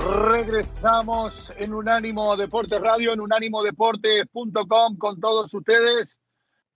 [0.00, 6.18] regresamos en Unánimo Deportes Radio, en unánimodeportes.com con todos ustedes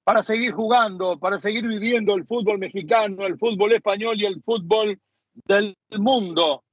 [0.03, 4.99] para seguir jugando, para seguir viviendo el fútbol mexicano, el fútbol español y el fútbol
[5.33, 6.65] del mundo.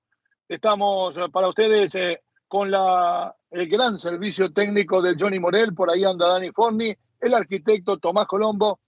[0.47, 5.89] Estamos eh, para ustedes eh, con la, el gran servicio técnico de Johnny Morel, por
[5.89, 8.79] ahí anda Dani Forni, el arquitecto Tomás Colombo,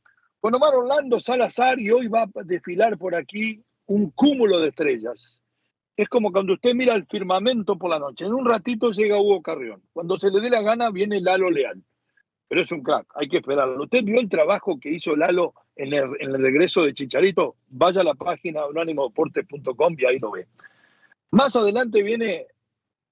[0.42, 5.40] con Omar Orlando Salazar y hoy va a desfilar por aquí un cúmulo de estrellas
[5.96, 8.26] es como cuando usted mira el firmamento por la noche.
[8.26, 9.82] En un ratito llega Hugo Carrión.
[9.94, 11.84] Cuando se le dé la gana viene Lalo Leal.
[12.48, 13.84] Pero es un crack, hay que esperarlo.
[13.84, 17.56] ¿Usted vio el trabajo que hizo Lalo en el, regreso de Chicharito?
[17.68, 20.48] Vaya a la página unánimodeportes.com y ahí lo ve.
[21.32, 22.48] Más adelante viene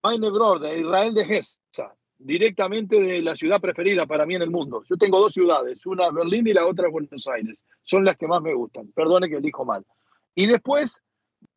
[0.03, 4.51] Maine Bror de Israel de Gesa, directamente de la ciudad preferida para mí en el
[4.51, 4.83] mundo.
[4.87, 7.59] Yo tengo dos ciudades, una Berlín y la otra Buenos Aires.
[7.81, 8.91] Son las que más me gustan.
[8.91, 9.83] Perdone que elijo mal.
[10.35, 11.01] Y después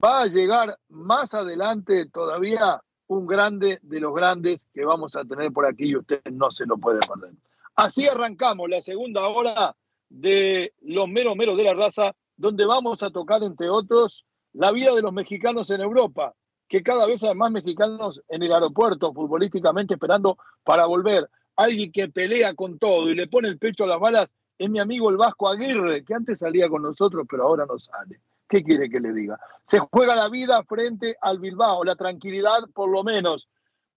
[0.03, 5.53] va a llegar más adelante todavía un grande de los grandes que vamos a tener
[5.53, 7.34] por aquí y usted no se lo puede perder.
[7.77, 9.77] Así arrancamos la segunda hora
[10.09, 14.95] de los meros meros de la raza, donde vamos a tocar, entre otros, la vida
[14.95, 16.34] de los mexicanos en Europa,
[16.69, 21.28] que cada vez hay más mexicanos en el aeropuerto futbolísticamente esperando para volver.
[21.56, 24.78] Alguien que pelea con todo y le pone el pecho a las balas es mi
[24.78, 28.20] amigo el Vasco Aguirre, que antes salía con nosotros, pero ahora no sale.
[28.55, 29.36] ¿Qué quiere que le diga?
[29.64, 33.48] Se juega la vida frente al Bilbao, la tranquilidad por lo menos.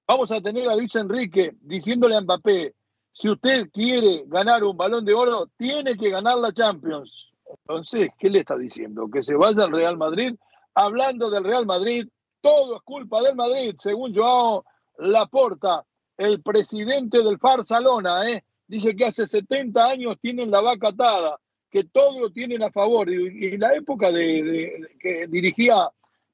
[0.07, 2.73] Vamos a tener a Luis Enrique diciéndole a Mbappé,
[3.11, 7.31] si usted quiere ganar un balón de oro, tiene que ganar la Champions.
[7.47, 9.07] Entonces, ¿qué le está diciendo?
[9.13, 10.33] ¿Que se vaya al Real Madrid?
[10.73, 12.07] Hablando del Real Madrid,
[12.41, 14.65] todo es culpa del Madrid, según Joao
[14.97, 15.85] Laporta,
[16.17, 18.43] el presidente del Farsalona, ¿eh?
[18.65, 21.37] dice que hace 70 años tienen la vaca atada
[21.77, 23.07] que todo lo tienen a favor.
[23.07, 25.87] Y, en la época de, que dirigía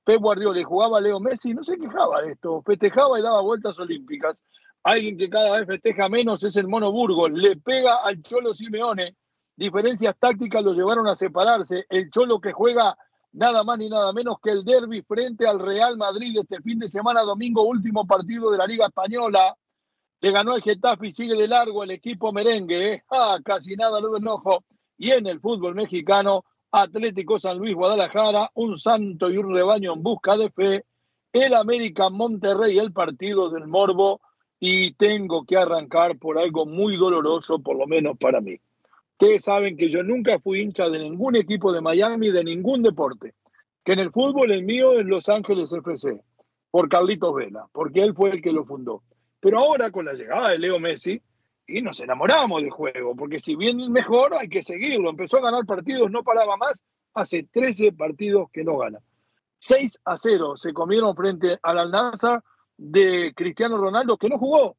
[0.05, 4.41] Pep Guardiola jugaba Leo Messi, no se quejaba de esto, festejaba y daba vueltas olímpicas.
[4.83, 9.17] Alguien que cada vez festeja menos es el Mono Burgos, le pega al Cholo Simeone.
[9.55, 11.85] Diferencias tácticas lo llevaron a separarse.
[11.89, 12.97] El Cholo que juega
[13.33, 16.87] nada más ni nada menos que el derby frente al Real Madrid este fin de
[16.87, 19.57] semana, domingo, último partido de la Liga Española.
[20.21, 22.93] Le ganó el Getafe y sigue de largo el equipo merengue.
[22.93, 23.03] ¿eh?
[23.09, 24.63] Ah, casi nada lo enojo
[25.03, 30.01] y en el fútbol mexicano, Atlético San Luis Guadalajara, un santo y un rebaño en
[30.01, 30.85] busca de fe,
[31.33, 34.21] el América Monterrey, el partido del Morbo,
[34.61, 38.55] y tengo que arrancar por algo muy doloroso, por lo menos para mí.
[39.19, 43.33] Ustedes saben que yo nunca fui hincha de ningún equipo de Miami, de ningún deporte,
[43.83, 46.23] que en el fútbol el mío es Los Ángeles FC,
[46.71, 49.03] por Carlitos Vela, porque él fue el que lo fundó.
[49.41, 51.21] Pero ahora con la llegada de Leo Messi,
[51.65, 55.09] y nos enamoramos del juego, porque si bien mejor hay que seguirlo.
[55.09, 58.99] Empezó a ganar partidos, no paraba más, hace 13 partidos que no gana.
[59.59, 62.43] 6 a 0 se comieron frente al Al-Nassr
[62.77, 64.75] de Cristiano Ronaldo, que no jugó.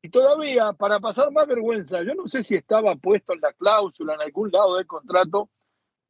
[0.00, 4.14] Y todavía, para pasar más vergüenza, yo no sé si estaba puesto en la cláusula
[4.14, 5.48] en algún lado del contrato,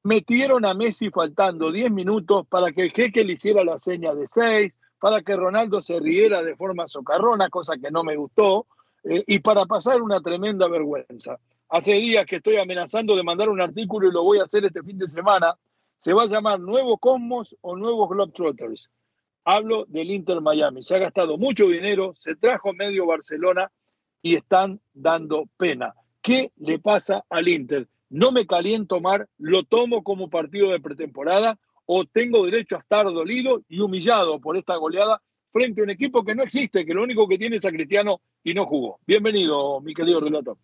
[0.03, 4.27] metieron a Messi faltando 10 minutos para que el jeque le hiciera la seña de
[4.27, 8.67] 6, para que Ronaldo se riera de forma socarrona, cosa que no me gustó
[9.05, 11.39] eh, y para pasar una tremenda vergüenza.
[11.69, 14.83] Hace días que estoy amenazando de mandar un artículo y lo voy a hacer este
[14.83, 15.57] fin de semana.
[15.99, 18.91] Se va a llamar Nuevo Cosmos o Nuevos Globetrotters.
[19.45, 20.83] Hablo del Inter Miami.
[20.83, 23.73] Se ha gastado mucho dinero, se trajo medio Barcelona
[24.21, 25.95] y están dando pena.
[26.21, 27.89] ¿Qué le pasa al Inter?
[28.11, 33.07] No me caliento mar, lo tomo como partido de pretemporada o tengo derecho a estar
[33.07, 35.21] dolido y humillado por esta goleada
[35.51, 38.21] frente a un equipo que no existe, que lo único que tiene es a Cristiano
[38.45, 38.99] y no jugó.
[39.07, 40.57] Bienvenido, mi querido relator.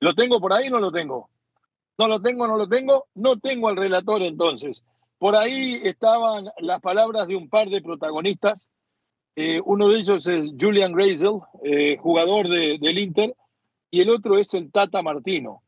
[0.00, 0.68] ¿Lo tengo por ahí?
[0.68, 1.28] No lo tengo.
[1.98, 3.06] No lo tengo, no lo tengo.
[3.14, 4.84] No tengo al relator entonces.
[5.18, 8.68] Por ahí estaban las palabras de un par de protagonistas.
[9.34, 13.34] Eh, uno de ellos es Julian Greisel, eh, jugador del Inter,
[13.90, 15.62] y el otro es el Tata Martino.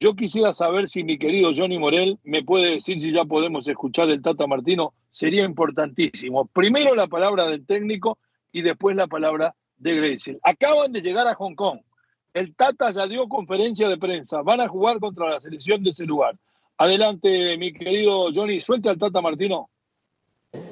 [0.00, 4.10] Yo quisiera saber si mi querido Johnny Morel me puede decir si ya podemos escuchar
[4.10, 4.92] el Tata Martino.
[5.10, 6.46] Sería importantísimo.
[6.46, 8.18] Primero la palabra del técnico
[8.52, 10.38] y después la palabra de Gracie.
[10.42, 11.80] Acaban de llegar a Hong Kong.
[12.32, 14.42] El Tata ya dio conferencia de prensa.
[14.42, 16.36] Van a jugar contra la selección de ese lugar.
[16.78, 18.60] Adelante, mi querido Johnny.
[18.60, 19.68] Suelte al Tata Martino.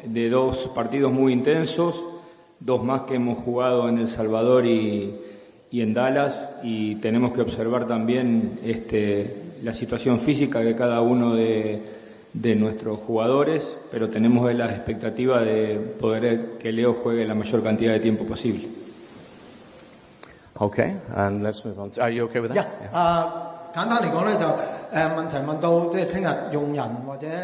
[0.04, 2.04] de dos partidos muy intensos,
[2.60, 5.14] dos más que hemos jugado en El Salvador y,
[5.70, 11.34] y en Dallas, y tenemos que observar también este, la situación física de cada uno
[11.34, 11.99] de,
[12.32, 17.92] de nuestros jugadores, pero tenemos la expectativa de poder que Leo juegue la mayor cantidad
[17.92, 18.68] de tiempo posible.
[20.56, 21.90] Okay, and let's move on.
[22.00, 22.68] Are you okay with that?
[22.82, 22.90] Yeah.
[22.92, 24.79] Uh,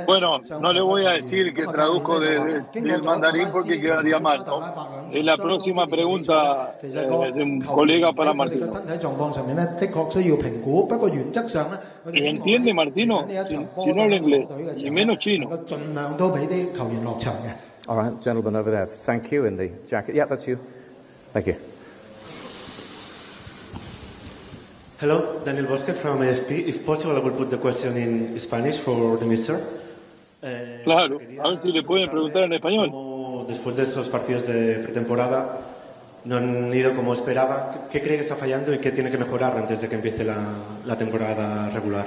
[0.06, 4.44] Bueno, no le voy a decir que traduzco de, del mandarín porque quedaría mal.
[4.46, 5.10] ¿no?
[5.12, 6.88] Es la próxima pregunta eh,
[7.34, 8.66] de un colega para Martino.
[12.12, 13.26] ¿Y entiende Martino?
[13.48, 14.46] Si, si no habla inglés,
[14.84, 15.48] y menos chino.
[17.88, 18.86] All right, gentleman over there.
[18.86, 20.14] Thank you in the jacket.
[20.16, 20.58] Yeah, that's you.
[21.32, 21.54] Thank you.
[24.98, 26.68] Hello, Daniel Bosque from AFP.
[26.68, 29.60] If possible, I will put the question in Spanish for the minister.
[30.40, 33.46] Eh, claro, a ver si le pueden preguntar en español.
[33.46, 35.60] Después de esos partidos de pretemporada
[36.24, 39.58] no han ido como esperaba, ¿qué cree que está fallando y qué tiene que mejorar
[39.58, 40.38] antes de que empiece la,
[40.86, 42.06] la temporada regular?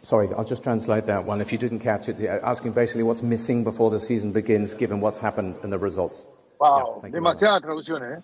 [0.00, 1.42] Sorry, I'll just translate that one.
[1.42, 5.20] If you didn't catch it, asking basically what's missing before the season begins, given what's
[5.20, 6.26] happened and the results.
[6.58, 8.22] Wow, yeah, demasiadas traducciones, ¿eh?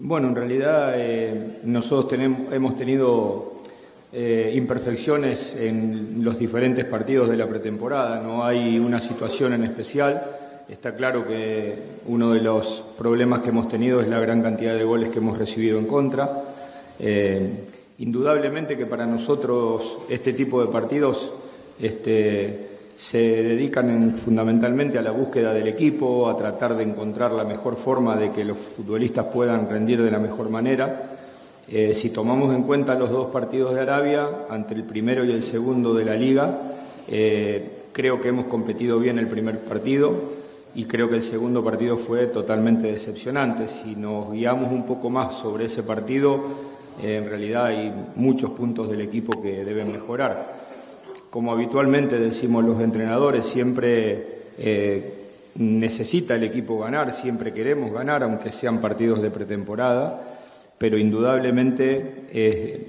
[0.00, 2.20] Bueno, en realidad eh, nosotros
[2.52, 3.54] hemos tenido
[4.12, 10.22] eh, imperfecciones en los diferentes partidos de la pretemporada, no hay una situación en especial.
[10.68, 11.74] Está claro que
[12.06, 15.36] uno de los problemas que hemos tenido es la gran cantidad de goles que hemos
[15.36, 16.44] recibido en contra.
[17.00, 17.64] Eh,
[17.98, 21.32] indudablemente que para nosotros este tipo de partidos
[21.80, 22.67] este,
[22.98, 28.16] se dedican fundamentalmente a la búsqueda del equipo, a tratar de encontrar la mejor forma
[28.16, 31.16] de que los futbolistas puedan rendir de la mejor manera.
[31.68, 35.44] Eh, si tomamos en cuenta los dos partidos de Arabia, ante el primero y el
[35.44, 36.58] segundo de la liga,
[37.06, 40.12] eh, creo que hemos competido bien el primer partido
[40.74, 43.68] y creo que el segundo partido fue totalmente decepcionante.
[43.68, 46.40] Si nos guiamos un poco más sobre ese partido,
[47.00, 50.67] eh, en realidad hay muchos puntos del equipo que deben mejorar
[51.30, 55.14] como habitualmente decimos los entrenadores, siempre eh,
[55.56, 60.22] necesita el equipo ganar, siempre queremos ganar, aunque sean partidos de pretemporada,
[60.78, 62.86] pero indudablemente eh,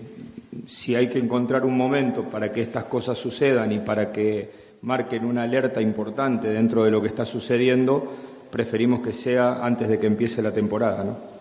[0.68, 4.50] si hay que encontrar un momento para que estas cosas sucedan y para que
[4.82, 8.12] marquen una alerta importante dentro de lo que está sucediendo,
[8.52, 11.39] preferimos que sea antes de que empiece la temporada, ¿no?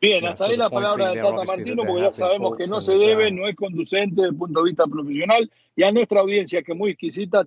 [0.00, 3.32] Bien, hasta ahí la palabra de Tata Martino, porque ya sabemos que no se debe,
[3.32, 6.78] no es conducente desde el punto de vista profesional, y a nuestra audiencia, que es
[6.78, 7.46] muy exquisita,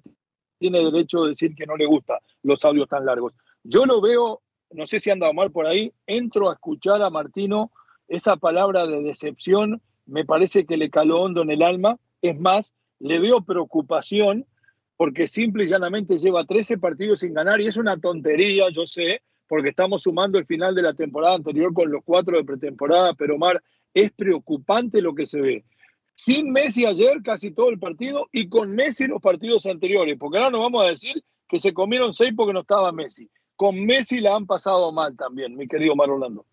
[0.60, 3.34] tiene derecho de decir que no le gustan los audios tan largos.
[3.64, 7.10] Yo lo veo, no sé si han dado mal por ahí, entro a escuchar a
[7.10, 7.72] Martino,
[8.10, 12.74] esa palabra de decepción me parece que le caló hondo en el alma, es más,
[13.00, 14.46] le veo preocupación
[14.98, 19.22] porque simple y llanamente lleva 13 partidos sin ganar y es una tontería, yo sé,
[19.52, 23.36] porque estamos sumando el final de la temporada anterior con los cuatro de pretemporada, pero
[23.36, 23.62] Omar,
[23.94, 25.66] es preocupante lo que se ve.
[26.16, 30.52] Sin Messi ayer casi todo el partido y con Messi los partidos anteriores, porque ahora
[30.52, 33.30] nos vamos a decir que se comieron seis porque no estaba Messi.
[33.58, 36.46] Con Messi la han pasado mal también, mi querido Omar Orlando.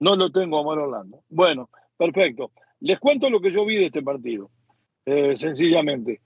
[0.00, 1.22] No lo tengo, Omar Orlando.
[1.28, 2.50] Bueno, perfecto.
[2.80, 4.50] Les cuento lo que yo vi de este partido.
[5.06, 6.20] Eh, sencillamente.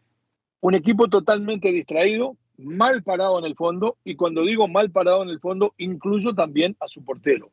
[0.60, 5.28] Un equipo totalmente distraído, mal parado en el fondo, y cuando digo mal parado en
[5.28, 7.50] el fondo, incluyo también a su portero.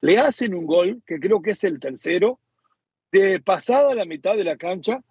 [0.00, 2.38] Le hacen un gol, que creo que es el tercero,
[3.12, 5.02] de pasada la mitad de la cancha,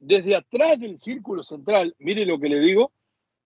[0.00, 2.92] desde atrás del círculo central, mire lo que le digo,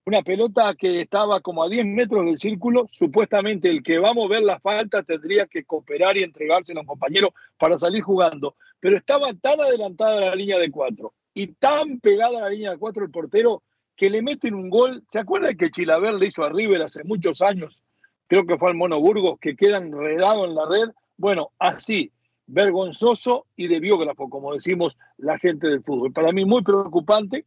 [0.07, 4.14] una pelota que estaba como a 10 metros del círculo, supuestamente el que va a
[4.14, 8.97] mover la falta tendría que cooperar y entregársela a un compañero para salir jugando, pero
[8.97, 13.05] estaba tan adelantada la línea de cuatro y tan pegada a la línea de cuatro
[13.05, 13.62] el portero
[13.97, 15.03] que le meten un gol.
[15.11, 17.79] ¿Se acuerda que Chilaver le hizo a River hace muchos años?
[18.27, 20.91] Creo que fue al Mono Burgos, que queda enredado en la red.
[21.17, 22.11] Bueno, así,
[22.47, 26.13] vergonzoso y de biógrafo, como decimos la gente del fútbol.
[26.13, 27.45] Para mí muy preocupante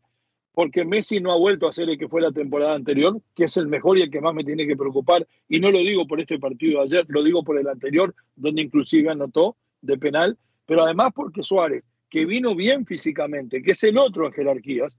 [0.58, 3.58] porque Messi no ha vuelto a ser el que fue la temporada anterior, que es
[3.58, 5.27] el mejor y el que más me tiene que preocupar.
[5.48, 8.63] Y no lo digo por este partido de ayer, lo digo por el anterior, donde
[8.63, 10.36] inclusive anotó de penal,
[10.66, 14.98] pero además porque Suárez, que vino bien físicamente, que es el otro en jerarquías,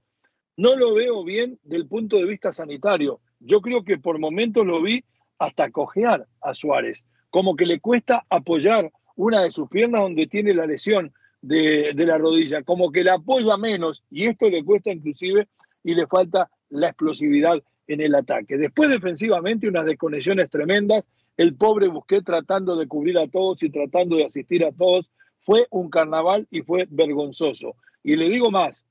[0.59, 3.21] no lo veo bien del punto de vista sanitario.
[3.39, 5.05] Yo creo que por momentos lo vi
[5.37, 10.53] hasta cojear a Suárez, como que le cuesta apoyar una de sus piernas donde tiene
[10.53, 15.47] la lesión de, la rodilla, como que la apoya menos y esto le cuesta inclusive
[15.81, 18.57] y le falta la explosividad en el ataque.
[18.57, 21.05] Después defensivamente unas desconexiones tremendas,
[21.37, 25.67] el pobre Busquets tratando de cubrir a todos y tratando de asistir a todos, fue
[25.69, 27.77] un carnaval y fue vergonzoso.
[28.03, 28.83] Y le digo más,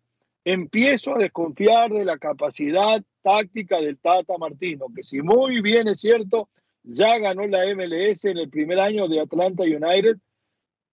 [0.45, 6.01] empiezo a desconfiar de la capacidad táctica del Tata Martino, que si muy bien es
[6.01, 6.49] cierto,
[6.83, 10.17] ya ganó la MLS en el primer año de Atlanta United,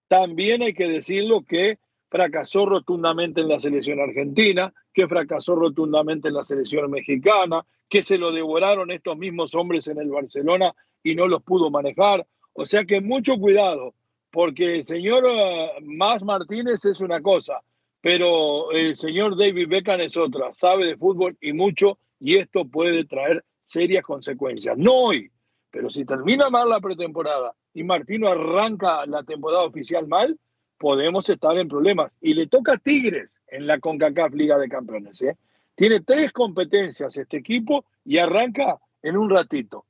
[0.08, 6.34] también hay que decirlo que fracasó rotundamente en la selección argentina, que fracasó rotundamente en
[6.34, 11.26] la selección mexicana, que se lo devoraron estos mismos hombres en el Barcelona y no
[11.26, 12.26] los pudo manejar.
[12.52, 13.94] O sea que mucho cuidado,
[14.30, 17.62] porque el señor uh, Más Martínez es una cosa,
[18.06, 23.04] pero el señor David Beckham es otra, sabe de fútbol y mucho, y esto puede
[23.04, 24.78] traer serias consecuencias.
[24.78, 25.28] No hoy,
[25.72, 30.38] pero si termina mal la pretemporada y Martino arranca la temporada oficial mal,
[30.78, 32.16] podemos estar en problemas.
[32.20, 35.20] Y le toca a Tigres en la CONCACAF Liga de Campeones.
[35.22, 35.36] ¿eh?
[35.74, 39.84] Tiene tres competencias este equipo y arranca en un ratito.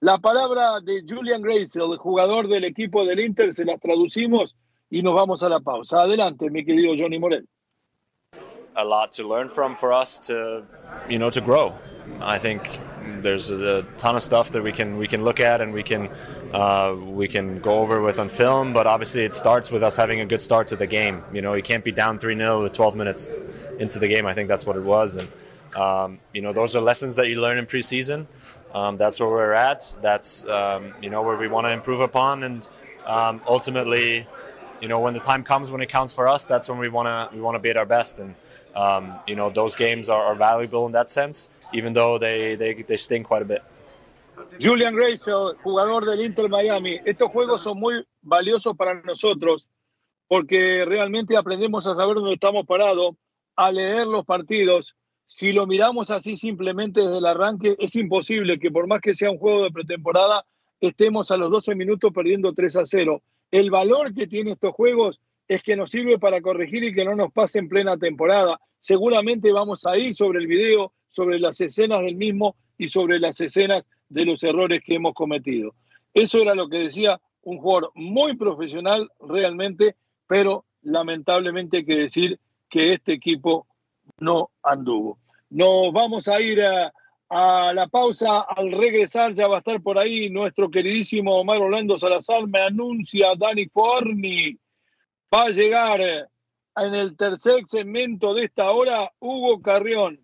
[0.00, 4.54] La palabra de Julian Grace, el jugador del equipo del Inter, se las traducimos
[4.90, 6.02] y nos vamos a la pausa.
[6.02, 7.48] Adelante, mi querido Johnny Morel.
[8.76, 10.64] A lot to learn from for us to,
[11.08, 11.74] you know, to grow.
[12.20, 12.80] I think
[13.22, 16.08] there's a ton of stuff that we can we can look at and we can
[16.52, 18.72] uh, we can go over with on film.
[18.72, 21.22] But obviously, it starts with us having a good start to the game.
[21.32, 23.30] You know, you can't be down three 0 with 12 minutes
[23.78, 24.26] into the game.
[24.26, 25.28] I think that's what it was, and
[25.76, 28.26] um, you know, those are lessons that you learn in preseason.
[28.72, 29.94] Um, that's where we're at.
[30.02, 32.68] That's um, you know where we want to improve upon, and
[33.06, 34.26] um, ultimately,
[34.80, 37.06] you know, when the time comes when it counts for us, that's when we want
[37.06, 38.34] to we want to be at our best and.
[38.76, 42.82] Um, you know, those games are, are, valuable in that sense, even though they, they,
[42.82, 43.62] they sting quite a bit.
[44.58, 45.30] Julian Grace,
[45.62, 49.68] jugador del Inter Miami, estos juegos son muy valiosos para nosotros
[50.28, 53.14] porque realmente aprendemos a saber dónde estamos parados,
[53.56, 54.96] a leer los partidos.
[55.26, 59.30] Si lo miramos así simplemente desde el arranque, es imposible que por más que sea
[59.30, 60.44] un juego de pretemporada,
[60.80, 63.22] estemos a los 12 minutos perdiendo 3 a 0.
[63.50, 67.14] El valor que tienen estos juegos es que nos sirve para corregir y que no
[67.14, 68.60] nos pase en plena temporada.
[68.78, 73.40] Seguramente vamos a ir sobre el video, sobre las escenas del mismo y sobre las
[73.40, 75.74] escenas de los errores que hemos cometido.
[76.12, 79.96] Eso era lo que decía un jugador muy profesional realmente,
[80.26, 83.66] pero lamentablemente hay que decir que este equipo
[84.18, 85.18] no anduvo.
[85.50, 86.92] Nos vamos a ir a,
[87.34, 88.42] a la pausa.
[88.42, 92.46] Al regresar ya va a estar por ahí nuestro queridísimo Omar Orlando Salazar.
[92.46, 94.56] Me anuncia Dani Forni
[95.34, 96.24] Va a llegar eh,
[96.76, 100.20] en el tercer segmento de esta hora Hugo Carrión.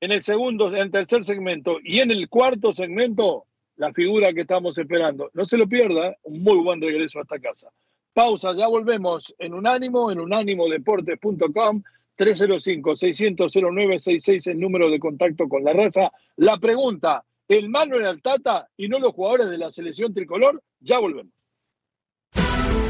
[0.00, 1.78] En el segundo, en el tercer segmento.
[1.82, 3.46] Y en el cuarto segmento,
[3.76, 5.30] la figura que estamos esperando.
[5.32, 6.18] No se lo pierda, ¿eh?
[6.24, 7.70] un muy buen regreso a esta casa.
[8.12, 11.82] Pausa, ya volvemos en Unánimo, en unánimodeportes.com,
[12.18, 16.12] 305-600-0966, el número de contacto con la raza.
[16.36, 20.62] La pregunta, ¿el malo era el Tata y no los jugadores de la selección tricolor?
[20.80, 21.32] Ya volvemos.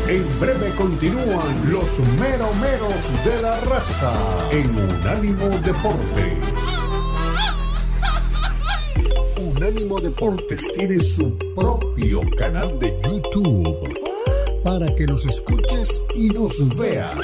[0.06, 4.12] En breve continúan los meromeros de la raza
[4.52, 6.34] en Unánimo Deportes.
[9.40, 13.98] Unánimo Deportes tiene su propio canal de YouTube
[14.62, 17.16] para que nos escuches y nos veas.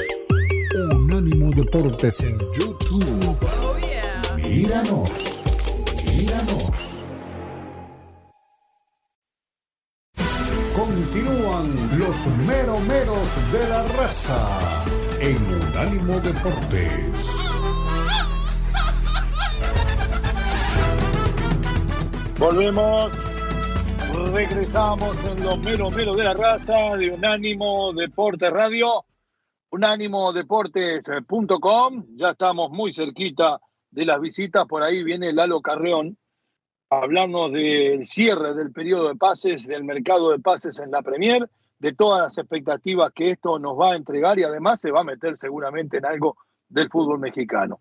[1.11, 3.37] Unánimo Deportes en YouTube.
[4.37, 5.11] Míranos,
[6.05, 6.71] míranos.
[10.73, 14.83] Continúan los meromeros de la raza
[15.19, 17.01] en Unánimo Deportes.
[22.39, 23.11] Volvemos,
[24.33, 29.03] regresamos en los meromeros de la raza de Unánimo Deportes Radio,
[29.71, 32.05] unánimodeportes.com.
[32.15, 33.59] Ya estamos muy cerquita
[33.89, 36.17] de las visitas, por ahí viene Lalo Carreón
[36.91, 41.49] hablarnos del cierre del periodo de pases, del mercado de pases en la Premier,
[41.79, 45.05] de todas las expectativas que esto nos va a entregar y además se va a
[45.05, 46.35] meter seguramente en algo
[46.67, 47.79] del fútbol mexicano.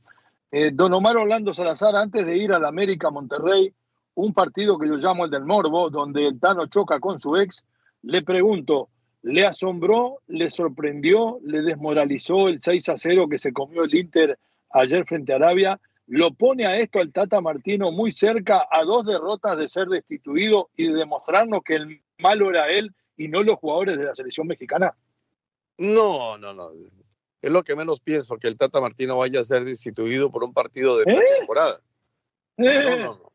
[0.52, 3.74] Eh, don Omar Orlando Salazar, antes de ir al América Monterrey,
[4.14, 7.66] un partido que yo llamo el del Morbo, donde el Tano choca con su ex,
[8.02, 8.90] le pregunto,
[9.22, 14.38] ¿le asombró, le sorprendió, le desmoralizó el 6 a 0 que se comió el Inter
[14.70, 15.80] ayer frente a Arabia?
[16.10, 20.68] lo pone a esto al Tata Martino muy cerca a dos derrotas de ser destituido
[20.76, 24.48] y de demostrarnos que el malo era él y no los jugadores de la selección
[24.48, 24.92] mexicana?
[25.78, 26.70] No, no, no.
[27.40, 30.52] Es lo que menos pienso, que el Tata Martino vaya a ser destituido por un
[30.52, 31.18] partido de ¿Eh?
[31.38, 31.80] temporada.
[32.56, 32.80] ¿Eh?
[32.82, 33.29] No, no, no.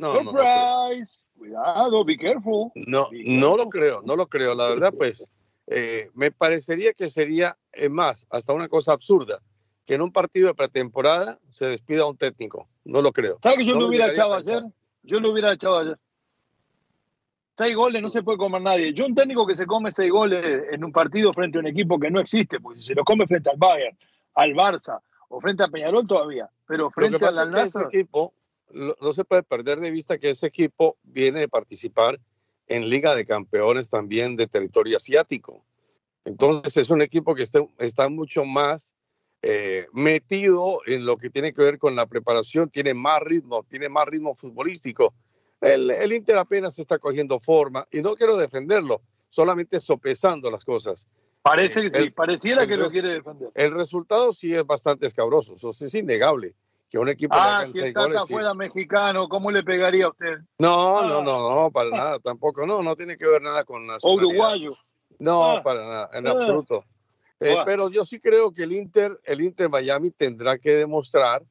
[0.00, 1.24] Surprise.
[1.36, 2.70] Cuidado, be careful.
[2.74, 4.54] No, no lo creo, no lo creo.
[4.54, 5.30] La verdad, pues,
[5.66, 9.40] eh, me parecería que sería, es más, hasta una cosa absurda
[9.86, 12.68] que en un partido de pretemporada se despida a un técnico.
[12.84, 13.38] No lo creo.
[13.42, 14.62] ¿Sabes que yo lo hubiera echado ayer?
[15.02, 15.98] Yo lo hubiera echado ayer.
[17.56, 18.94] Seis goles no se puede comer nadie.
[18.94, 21.98] Yo un técnico que se come seis goles en un partido frente a un equipo
[21.98, 23.98] que no existe, pues si se lo come frente al Bayern,
[24.34, 28.32] al Barça o frente a Peñarol todavía, pero frente al que ese equipo,
[28.72, 32.20] no se puede perder de vista que ese equipo viene de participar
[32.68, 35.64] en Liga de Campeones también de territorio asiático.
[36.24, 38.94] Entonces es un equipo que está, está mucho más
[39.42, 43.88] eh, metido en lo que tiene que ver con la preparación, tiene más ritmo, tiene
[43.88, 45.14] más ritmo futbolístico.
[45.60, 49.00] El, el Inter apenas está cogiendo forma y no quiero defenderlo,
[49.30, 51.06] solamente sopesando las cosas.
[51.42, 53.50] parece que sí, el- pareciera el que lo quiere defender.
[53.54, 56.54] El resultado sí es bastante escabroso, eso sí es innegable.
[56.90, 58.22] Que un equipo le Ah, hagan si el seis Tata goles.
[58.26, 58.32] sí.
[58.32, 60.38] fuera mexicano, ¿cómo le pegaría a usted?
[60.58, 61.06] No, Ah.
[61.06, 64.26] no, no, no, para nada, tampoco, no, no tiene que ver nada con nacionalidad.
[64.28, 64.72] uruguayo.
[65.20, 65.62] No, Ah.
[65.62, 66.30] para nada, en Ah.
[66.32, 66.84] absoluto.
[67.38, 71.42] Eh, pero yo sí creo que el Inter, el Inter Miami tendrá que demostrar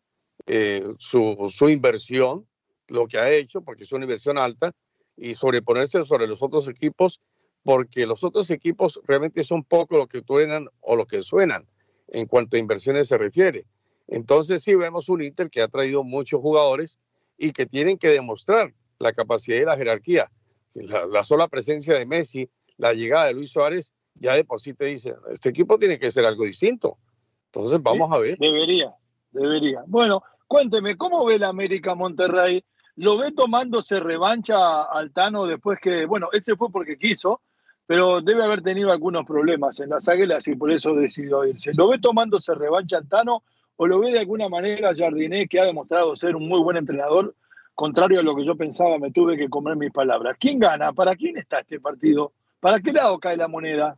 [0.46, 2.48] eh, su, su inversión,
[2.88, 4.72] lo que ha hecho, porque es una inversión alta,
[5.16, 7.22] y sobreponerse sobre los otros equipos,
[7.64, 11.68] porque los otros equipos realmente son poco lo que suenan o lo que suenan
[12.08, 13.66] en cuanto a inversiones se refiere.
[14.10, 17.00] Entonces sí vemos un Inter que ha traído muchos jugadores
[17.38, 20.30] y que tienen que demostrar la capacidad y la jerarquía.
[20.74, 24.74] La, la sola presencia de Messi, la llegada de Luis Suárez, ya de por sí
[24.74, 26.98] te dice, este equipo tiene que ser algo distinto.
[27.46, 28.38] Entonces vamos a ver.
[28.38, 28.94] Debería,
[29.32, 29.84] debería.
[29.88, 32.64] Bueno, cuénteme, ¿cómo ve la América Monterrey?
[32.96, 37.42] ¿Lo ve tomándose revancha al Tano después que, bueno, él se fue porque quiso,
[37.86, 41.74] pero debe haber tenido algunos problemas en las águilas y por eso decidió irse?
[41.74, 43.44] ¿Lo ve tomándose revancha al Tano
[43.82, 47.34] o lo ve de alguna manera Jardiné, que ha demostrado ser un muy buen entrenador?
[47.74, 50.36] Contrario a lo que yo pensaba, me tuve que comer mis palabras.
[50.38, 50.92] ¿Quién gana?
[50.92, 52.34] ¿Para quién está este partido?
[52.60, 53.98] ¿Para qué lado cae la moneda?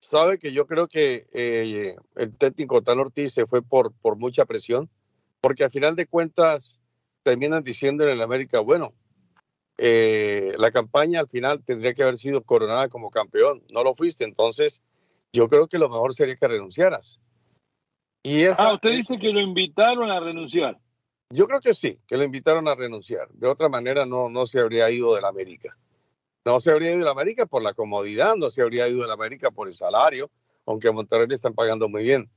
[0.00, 4.44] Sabe que yo creo que eh, el técnico Tan Ortiz se fue por, por mucha
[4.44, 4.90] presión,
[5.40, 6.80] porque al final de cuentas
[7.22, 8.92] terminan diciendo en el América, bueno,
[9.78, 14.24] eh, la campaña al final tendría que haber sido coronada como campeón, no lo fuiste,
[14.24, 14.82] entonces
[15.32, 17.20] yo creo que lo mejor sería que renunciaras.
[18.22, 20.78] Y esa- Ah, usted dice que lo invitaron a renunciar.
[21.30, 23.28] Yo creo que sí, que lo invitaron a renunciar.
[23.32, 25.76] De otra manera no, no se habría ido del América.
[26.44, 29.50] No se habría ido del América por la comodidad, no se habría ido del América
[29.50, 30.30] por el salario,
[30.66, 32.28] aunque a Monterrey le están pagando muy bien.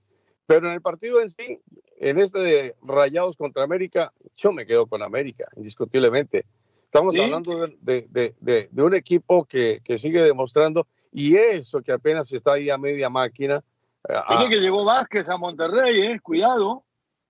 [0.46, 1.60] Pero en el partido en sí,
[2.00, 6.46] en este de Rayados contra América, yo me quedo con América, indiscutiblemente.
[6.84, 7.22] Estamos ¿Sí?
[7.22, 11.92] hablando de, de- de- de- de un equipo que, que sigue demostrando, y eso que
[11.94, 13.64] apenas está ahí a media máquina.
[14.10, 16.20] Eh, a- Dice que llegó Vázquez a Monterrey, ¿eh?
[16.22, 16.84] Cuidado.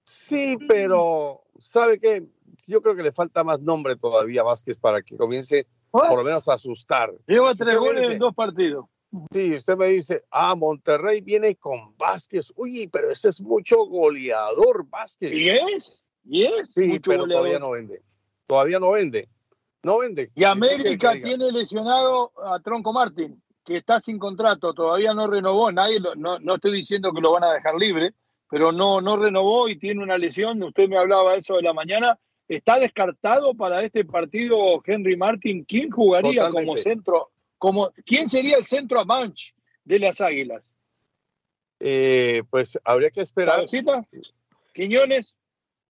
[0.05, 2.23] Sí, pero ¿sabe qué?
[2.67, 6.23] Yo creo que le falta más nombre todavía a Vázquez para que comience por lo
[6.23, 7.13] menos a asustar.
[7.27, 8.85] Lleva Si tres goles dice- en dos partidos.
[9.31, 12.51] Sí, usted me dice, ah, Monterrey viene con Vázquez.
[12.55, 15.35] Uy, pero ese es mucho goleador, Vázquez.
[15.37, 16.03] ¿Y es?
[16.25, 16.71] ¿Y es?
[16.71, 17.43] Sí, Mucho pero goleador.
[17.45, 18.01] todavía no vende.
[18.47, 19.29] Todavía no vende.
[19.83, 20.31] No vende.
[20.33, 25.71] Y América tiene lesionado a Tronco Martín, que está sin contrato, todavía no renovó.
[25.71, 28.13] Nadie lo- no, no estoy diciendo que lo van a dejar libre,
[28.49, 30.61] pero no, no renovó y tiene una lesión.
[30.63, 32.19] Usted me hablaba de eso de la mañana.
[32.47, 35.63] ¿Está descartado para este partido Henry Martin?
[35.63, 36.65] ¿Quién jugaría Totalmente.
[36.65, 37.31] como centro?
[37.57, 39.53] Como, ¿Quién sería el centro a manch
[39.85, 40.61] de las Águilas?
[41.79, 43.55] Eh, pues habría que esperar.
[43.55, 44.01] ¿Cabecita?
[44.73, 45.35] ¿Quiñones?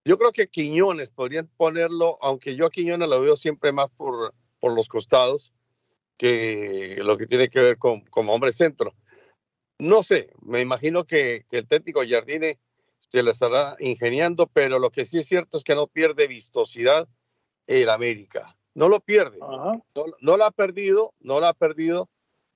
[0.05, 4.33] Yo creo que Quiñones podrían ponerlo, aunque yo a Quiñones lo veo siempre más por,
[4.59, 5.53] por los costados
[6.17, 8.93] que lo que tiene que ver con como hombre centro.
[9.79, 12.59] No sé, me imagino que, que el técnico Jardine
[12.99, 17.07] se le estará ingeniando, pero lo que sí es cierto es que no pierde vistosidad
[17.67, 18.55] el América.
[18.75, 19.39] No lo pierde.
[19.39, 19.83] No,
[20.21, 22.09] no la ha perdido, no la ha perdido.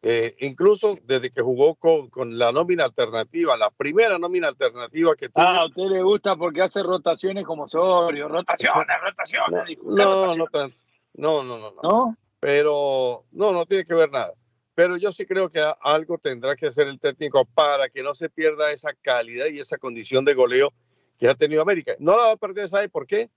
[0.03, 5.27] eh, incluso desde que jugó con, con la nómina alternativa, la primera nómina alternativa que
[5.29, 5.43] tuvo.
[5.43, 8.27] Ah, a usted le gusta porque hace rotaciones como Osorio.
[8.27, 9.77] Rotaciones, rotaciones.
[9.83, 10.51] No, no rotaciones.
[10.51, 10.81] tanto.
[11.15, 11.81] No, no, no, no.
[11.83, 12.17] ¿No?
[12.39, 14.33] Pero no, no tiene que ver nada.
[14.75, 18.29] Pero yo sí creo que algo tendrá que hacer el técnico para que no se
[18.29, 20.71] pierda esa calidad y esa condición de goleo
[21.17, 21.95] que ha tenido América.
[21.99, 23.29] No la va a perder, ¿sabe por qué?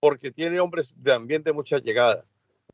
[0.00, 2.24] Porque tiene hombres de ambiente mucha llegada.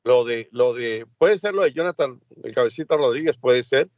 [0.04, 3.88] Lo de, lo de, puede ser lo de Jonathan, el cabecita Rodríguez, puede ser.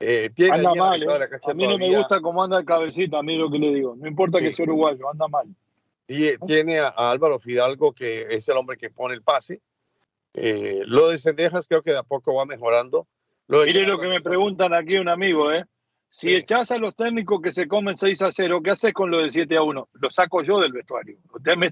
[0.00, 1.28] Eh, tiene Anda mal, la ¿eh?
[1.44, 3.96] A mí no me gusta cómo anda el cabecita, a mí lo que le digo.
[3.96, 5.46] No importa que sea uruguayo, anda mal.
[6.06, 9.60] Tie- Tiene a, a Álvaro Fidalgo, que es el hombre que pone el pase.
[10.34, 13.06] Eh, lo de Sendejas creo que de a poco va mejorando.
[13.46, 15.64] Lo de Mire lo que me preguntan aquí un amigo, ¿eh?
[16.08, 16.34] Si Sí.
[16.36, 19.30] echás a los técnicos que se comen 6 a 0, ¿qué haces con lo de
[19.30, 19.88] 7 a 1?
[19.94, 21.18] Lo saco yo del vestuario.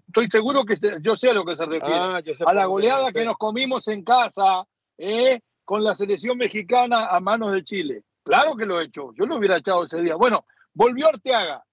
[0.07, 1.95] Estoy seguro que yo sé a lo que se refiere.
[1.95, 4.65] Ah, a la goleada que nos comimos en casa,
[4.99, 5.41] ¿eh?
[5.65, 8.03] Con la selección mexicana a manos de Chile.
[8.25, 9.13] Claro que lo he hecho.
[9.15, 10.17] Yo lo hubiera echado ese día.
[10.17, 10.45] Bueno,
[10.75, 11.65] volvió Arteaga.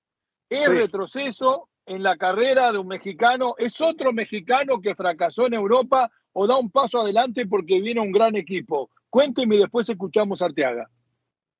[0.47, 0.73] ¿Es Sí.
[0.73, 3.56] retroceso en la carrera de un mexicano?
[3.58, 8.11] ¿Es otro mexicano que fracasó en Europa o da un paso adelante porque viene un
[8.11, 8.89] gran equipo?
[9.09, 10.89] Cuénteme y después escuchamos a Arteaga.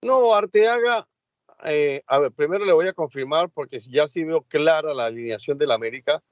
[0.02, 1.08] No, Arteaga,
[1.66, 5.58] eh, a ver, primero le voy a confirmar porque ya sí veo clara la alineación
[5.58, 6.24] del América.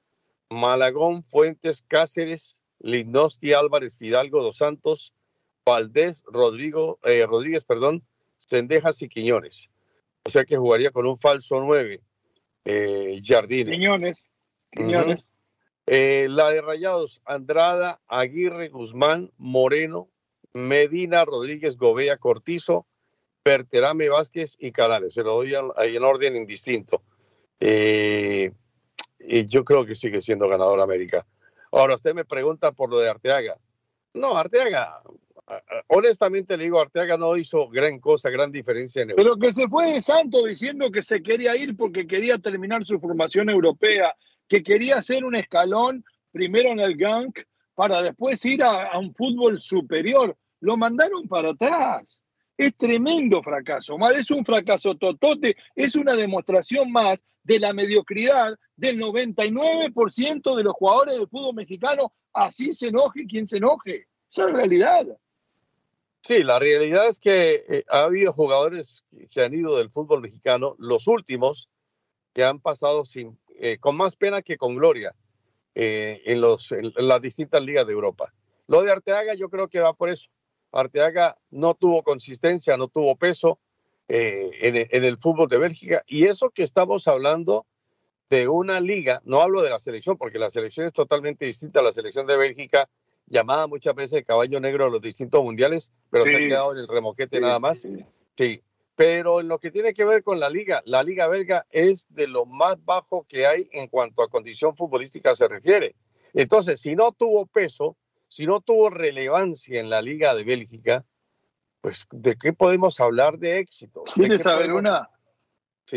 [0.50, 5.12] Malagón, Fuentes, Cáceres, Lindowski, Álvarez, Fidalgo, Dos Santos,
[5.66, 8.02] Valdés, Rodrigo, eh, Rodríguez, perdón,
[8.38, 9.68] Cendejas y Quiñones.
[10.24, 12.00] O sea que jugaría con un falso 9,
[12.64, 13.20] eh.
[13.22, 14.24] Quiñones.
[14.70, 15.24] Quiñones.
[15.90, 20.10] Eh, la de Rayados, Andrada, Aguirre, Guzmán, Moreno,
[20.52, 22.86] Medina, Rodríguez, Gobea, Cortizo,
[23.42, 25.14] Berterame, Vázquez y Canales.
[25.14, 27.02] Se lo doy ahí en orden indistinto.
[27.58, 28.52] Eh,
[29.20, 31.26] y yo creo que sigue siendo ganador América.
[31.72, 33.56] Ahora, usted me pregunta por lo de Arteaga.
[34.12, 35.00] No, Arteaga,
[35.86, 39.94] honestamente le digo, Arteaga no hizo gran cosa, gran diferencia en Pero que se fue
[39.94, 44.14] de santo diciendo que se quería ir porque quería terminar su formación europea,
[44.48, 47.40] que quería hacer un escalón primero en el Gank
[47.74, 50.36] para después ir a, un fútbol superior.
[50.60, 52.04] Lo mandaron para atrás.
[52.56, 58.98] Es tremendo fracaso, es un fracaso totote, es una demostración más de la mediocridad del
[58.98, 64.08] 99% de los jugadores del fútbol mexicano, así se enoje quien se enoje.
[64.28, 65.06] Esa es la realidad.
[66.20, 70.74] Sí, la realidad es que eh, ha habido jugadores que han ido del fútbol mexicano,
[70.78, 71.70] los últimos,
[72.34, 75.14] que han pasado sin, eh, con más pena que con gloria
[75.74, 78.32] eh, en, los, en las distintas ligas de Europa.
[78.66, 80.28] Lo de Arteaga yo creo que va por eso.
[80.72, 83.58] Arteaga no tuvo consistencia, no tuvo peso
[84.08, 84.50] eh,
[84.90, 86.02] en, el fútbol de Bélgica.
[86.06, 87.66] Y eso que estamos hablando
[88.30, 91.82] de una liga, no hablo de la selección, porque la selección es totalmente distinta a
[91.82, 92.88] la selección de Bélgica,
[93.26, 96.78] llamada muchas veces el caballo negro de los distintos mundiales, pero se ha quedado en
[96.78, 97.82] el remoquete nada más.
[98.36, 98.62] Sí.
[98.98, 102.26] Pero en lo que tiene que ver con la liga, la liga belga es de
[102.26, 105.94] lo más bajo que hay en cuanto a condición futbolística se refiere.
[106.34, 111.04] Entonces, si no tuvo peso, si no tuvo relevancia en la Liga de Bélgica,
[111.80, 114.02] pues ¿de qué podemos hablar de éxito?
[114.12, 115.08] ¿Quieres saber una?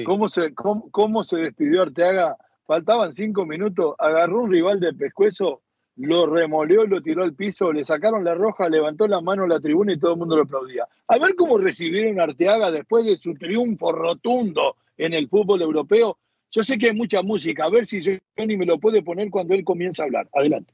[0.06, 2.38] ¿Cómo, se, cómo, se despidió Arteaga?
[2.68, 5.64] Faltaban cinco minutos, agarró un rival de pescuezo,
[5.98, 9.60] lo remoleó, lo tiró al piso, le sacaron la roja, levantó la mano a la
[9.60, 10.88] tribuna y todo el mundo lo aplaudía.
[11.08, 16.18] A ver cómo recibieron a Arteaga después de su triunfo rotundo en el fútbol europeo.
[16.50, 18.02] Yo sé que hay mucha música, a ver si
[18.38, 20.28] Johnny me lo puede poner cuando él comienza a hablar.
[20.34, 20.74] Adelante.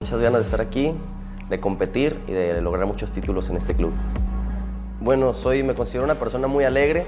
[0.00, 0.92] Muchas ganas de estar aquí,
[1.48, 3.92] de competir y de lograr muchos títulos en este club.
[5.00, 7.04] Bueno, soy, me considero una persona muy alegre.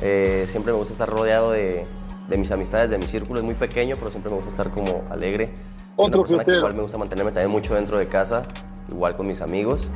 [0.00, 1.84] Eh, siempre me gusta estar rodeado de,
[2.28, 3.40] de, mis amistades, de mi círculo.
[3.40, 5.52] Es muy pequeño, pero siempre me gusta estar como alegre.
[5.96, 8.42] Otro una persona que igual me gusta mantenerme también mucho dentro de casa,
[8.90, 9.90] igual con mis amigos.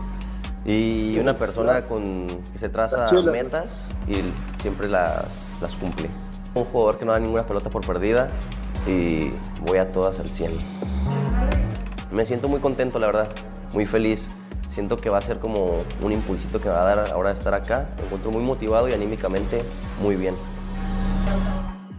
[0.65, 4.17] Y una persona con, que se traza metas y
[4.61, 6.09] siempre las, las cumple.
[6.55, 8.29] Un jugador que no da ninguna pelota por perdida
[8.87, 9.33] y
[9.67, 10.53] voy a todas al 100.
[12.13, 13.29] Me siento muy contento, la verdad,
[13.73, 14.31] muy feliz.
[14.71, 17.35] Siento que va a ser como un impulsito que me va a dar ahora de
[17.35, 17.87] estar acá.
[17.99, 19.63] Me encuentro muy motivado y anímicamente
[20.03, 20.35] muy bien.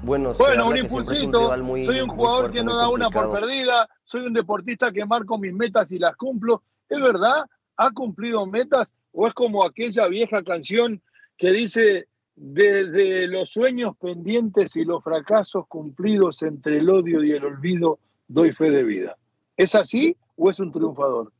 [0.09, 1.49] Bueno, bueno un impulsito.
[1.83, 3.87] soy un jugador que no da una por perdida.
[4.03, 6.63] Soy un deportista que marco mis metas y las cumplo.
[6.89, 7.45] ¿Es verdad?
[7.77, 8.91] ¿Ha cumplido metas?
[9.11, 10.99] ¿O es como aquella vieja canción
[11.37, 17.45] que dice, desde los sueños pendientes y los fracasos cumplidos entre el odio y el
[17.45, 19.15] olvido, doy fe de vida?
[19.57, 21.31] ¿Es así o es un triunfador?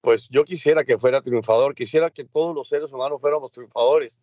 [0.00, 4.18] Pues yo quisiera que fuera triunfador, quisiera que todos los seres humanos fuéramos triunfadores,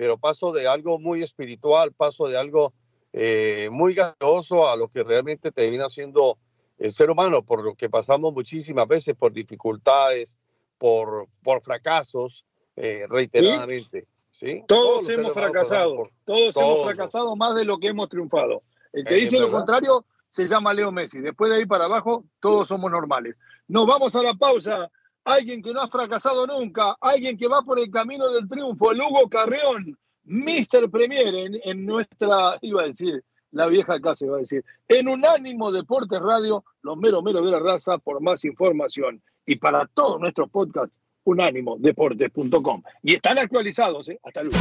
[0.00, 2.72] pero paso de algo muy espiritual, paso de algo
[3.12, 6.38] eh, muy gaseoso a lo que realmente termina siendo
[6.78, 10.38] el ser humano, por lo que pasamos muchísimas veces por dificultades,
[10.78, 14.06] por, por fracasos eh, reiteradamente.
[14.30, 14.64] ¿Sí?
[14.66, 18.62] Todos, hemos fracasado, todos, hemos fracasado más de lo que hemos triunfado.
[18.94, 21.20] El que dice lo contrario se llama Leo Messi.
[21.20, 23.36] Después de ahí para abajo, todos somos normales.
[23.68, 24.90] Nos vamos a la pausa.
[25.24, 29.00] Alguien que no ha fracasado nunca, alguien que va por el camino del triunfo, el
[29.00, 30.90] Hugo Carreón, Mr.
[30.90, 36.20] Premier en, nuestra, iba a decir, la vieja casa iba a decir, en Unánimo Deportes
[36.20, 39.22] Radio, los meros meros de la raza, por más información.
[39.44, 42.82] Y para todos nuestros podcasts, unánimodeportes.com.
[43.02, 44.20] Y están actualizados, ¿eh?
[44.22, 44.58] Hasta luego.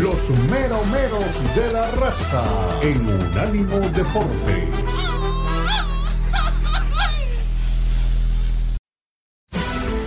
[0.00, 4.83] Los meromeros de la raza en Unánimo Deportes.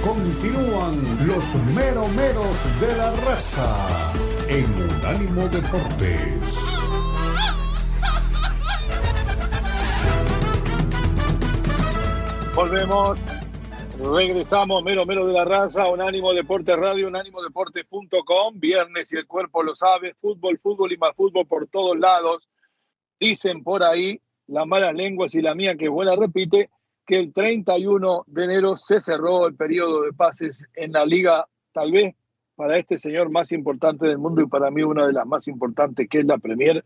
[0.08, 4.13] Continúan los meromeros de la raza
[4.48, 6.32] en Unánimo Deportes.
[12.56, 13.20] Volvemos
[14.00, 19.76] Regresamos, mero, mero de la raza, Unánimo Deporte Radio, unánimodeporte.com, viernes y el cuerpo lo
[19.76, 22.48] sabe, fútbol, fútbol y más fútbol por todos lados.
[23.20, 26.70] Dicen por ahí las malas lenguas y la mía que buena repite,
[27.08, 31.93] que el 31 de enero se cerró el periodo de pases en la liga, tal
[31.93, 32.13] vez
[32.56, 36.10] para este señor más importante del mundo y para mí una de las más importantes
[36.10, 36.84] que es la Premier.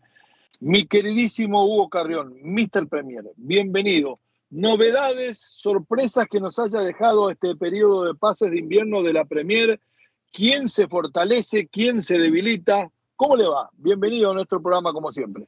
[0.60, 2.88] Mi queridísimo Hugo Carrión, Mr.
[2.88, 4.20] Premier, bienvenido.
[4.52, 9.80] Novedades, sorpresas que nos haya dejado este periodo de pases de invierno de la Premier.
[10.32, 11.68] ¿Quién se fortalece?
[11.68, 12.92] ¿Quién se debilita?
[13.16, 13.72] ¿Cómo le va?
[13.74, 15.48] Bienvenido a nuestro programa como siempre.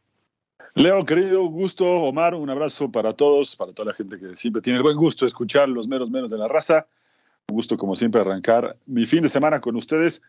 [0.75, 4.77] Leo, querido, gusto, Omar, un abrazo para todos, para toda la gente que siempre tiene
[4.77, 6.87] el buen gusto de escuchar los meros menos de la raza.
[7.47, 10.21] Un gusto, como siempre, arrancar mi fin de semana con ustedes.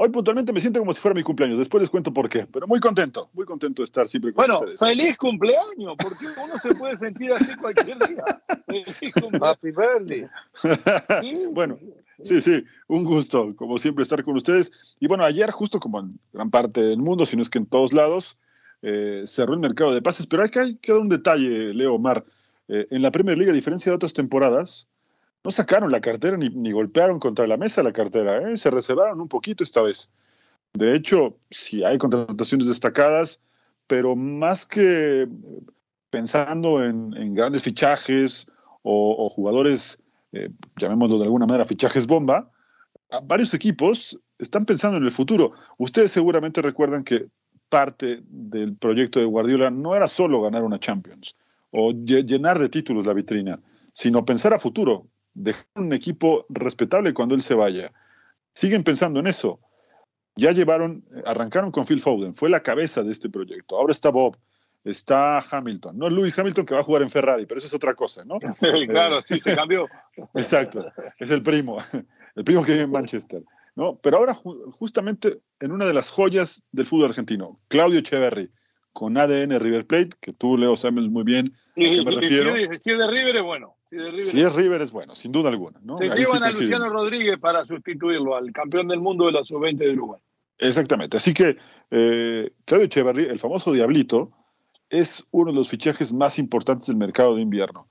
[0.00, 1.58] Hoy puntualmente me siento como si fuera mi cumpleaños.
[1.58, 4.78] Después les cuento por qué, pero muy contento, muy contento de estar siempre con ustedes.
[4.78, 8.24] Bueno, feliz cumpleaños, porque uno se puede sentir así cualquier día.
[9.42, 10.28] Happy birthday.
[11.52, 11.78] bueno,
[12.22, 14.70] sí, sí, un gusto, como siempre, estar con ustedes.
[15.00, 17.66] Y bueno, ayer, justo como en gran parte del mundo, si no es que en
[17.66, 18.36] todos lados,
[18.82, 20.26] eh, cerró el mercado de pases.
[20.26, 22.24] Pero hay queda un detalle, Leo Omar.
[22.68, 24.88] Eh, en la Premier League, a diferencia de otras temporadas,
[25.44, 28.56] no sacaron la cartera ni, golpearon contra la mesa la cartera, ¿eh?
[28.56, 30.10] se reservaron un poquito esta vez.
[30.74, 33.40] De hecho, sí hay contrataciones destacadas,
[33.86, 35.28] pero más que
[36.10, 38.46] pensando en, grandes fichajes
[38.82, 42.50] o, jugadores, eh, llamémoslo de alguna manera, fichajes bomba,
[43.22, 45.52] varios equipos están pensando en el futuro.
[45.78, 47.28] Ustedes seguramente recuerdan que
[47.68, 51.36] parte del proyecto de Guardiola no era solo ganar una Champions
[51.70, 53.60] o llenar de títulos la vitrina,
[53.92, 57.92] sino pensar a futuro, dejar un equipo respetable cuando él se vaya.
[58.54, 59.60] Siguen pensando en eso.
[60.36, 63.76] Ya llevaron, arrancaron con Phil Foden, fue la cabeza de este proyecto.
[63.76, 64.36] Ahora está Bob,
[64.84, 65.98] está Hamilton.
[65.98, 68.24] No es Lewis Hamilton que va a jugar en Ferrari, pero eso es otra cosa,
[68.24, 68.38] ¿no?
[68.54, 69.86] Sí, claro, sí, se cambió.
[70.34, 70.86] Exacto,
[71.18, 71.78] es el primo,
[72.34, 73.42] el primo que vive en Manchester.
[73.78, 73.96] ¿No?
[74.02, 78.50] Pero ahora, justamente en una de las joyas del fútbol argentino, Claudio Echeverry,
[78.92, 82.56] con ADN River Plate, que tú, Leo, sabes muy bien a qué me refiero.
[82.56, 83.76] Si, es de River es bueno.
[83.88, 85.78] Si, es River es bueno, sin duda alguna.
[85.84, 85.96] ¿no?
[85.96, 89.92] Se llevan a Luciano Rodríguez para sustituirlo al campeón del mundo de la sub-20 de
[89.92, 90.20] Uruguay.
[90.58, 91.16] Exactamente.
[91.16, 91.56] Así que
[91.92, 94.32] eh, Claudio Echeverry, el famoso Diablito,
[94.90, 97.86] es uno de los fichajes más importantes del mercado de invierno.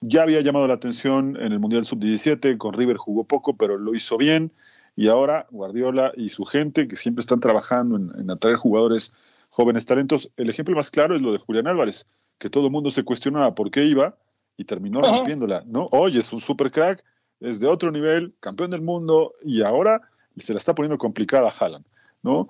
[0.00, 3.94] Ya había llamado la atención en el Mundial Sub-17, con River jugó poco, pero lo
[3.94, 4.50] hizo bien.
[4.96, 9.12] Y ahora Guardiola y su gente, que siempre están trabajando en atraer jugadores
[9.50, 10.30] jóvenes talentos.
[10.36, 12.06] El ejemplo más claro es lo de Julián Álvarez,
[12.38, 14.16] que todo el mundo se cuestionaba por qué iba
[14.56, 15.86] y terminó rompiéndola, ¿no?
[15.90, 17.04] Oye, es un super crack,
[17.40, 20.00] es de otro nivel, campeón del mundo y ahora
[20.36, 21.84] se la está poniendo complicada a Haaland,
[22.22, 22.48] ¿no?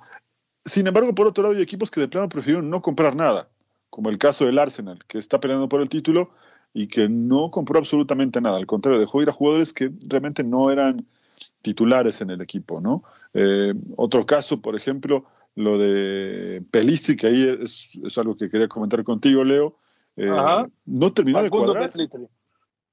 [0.64, 3.48] Sin embargo, por otro lado, hay equipos que de plano prefirieron no comprar nada,
[3.88, 6.30] como el caso del Arsenal, que está peleando por el título
[6.74, 8.58] y que no compró absolutamente nada.
[8.58, 11.06] Al contrario, dejó ir a jugadores que realmente no eran
[11.62, 13.02] titulares en el equipo, ¿no?
[13.34, 19.02] Eh, otro caso, por ejemplo, lo de Pelistri, que ahí es, algo que quería comentar
[19.04, 19.76] contigo, Leo.
[20.16, 20.30] Eh,
[20.86, 21.92] no terminó de cuadrar.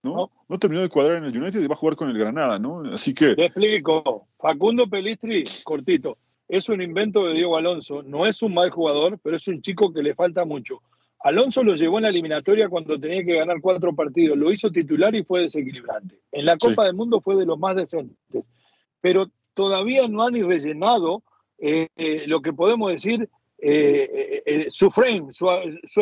[0.03, 0.31] ¿no?
[0.47, 0.59] ¿no?
[0.59, 2.83] terminó de cuadrar en el United y va a jugar con el Granada, ¿no?
[2.93, 3.35] Así que.
[3.35, 4.27] Te explico.
[4.39, 8.03] Facundo Pelistri, cortito, es un invento de Diego Alonso.
[8.03, 10.81] No es un mal jugador, pero es un chico que le falta mucho.
[11.19, 14.37] Alonso lo llevó en la eliminatoria cuando tenía que ganar cuatro partidos.
[14.37, 16.19] Lo hizo titular y fue desequilibrante.
[16.31, 18.45] En la Copa del Mundo fue de los más decentes.
[19.01, 21.23] Pero todavía no han ni rellenado
[21.57, 23.27] eh, eh, lo que podemos decir,
[23.57, 25.47] eh, su frame, su,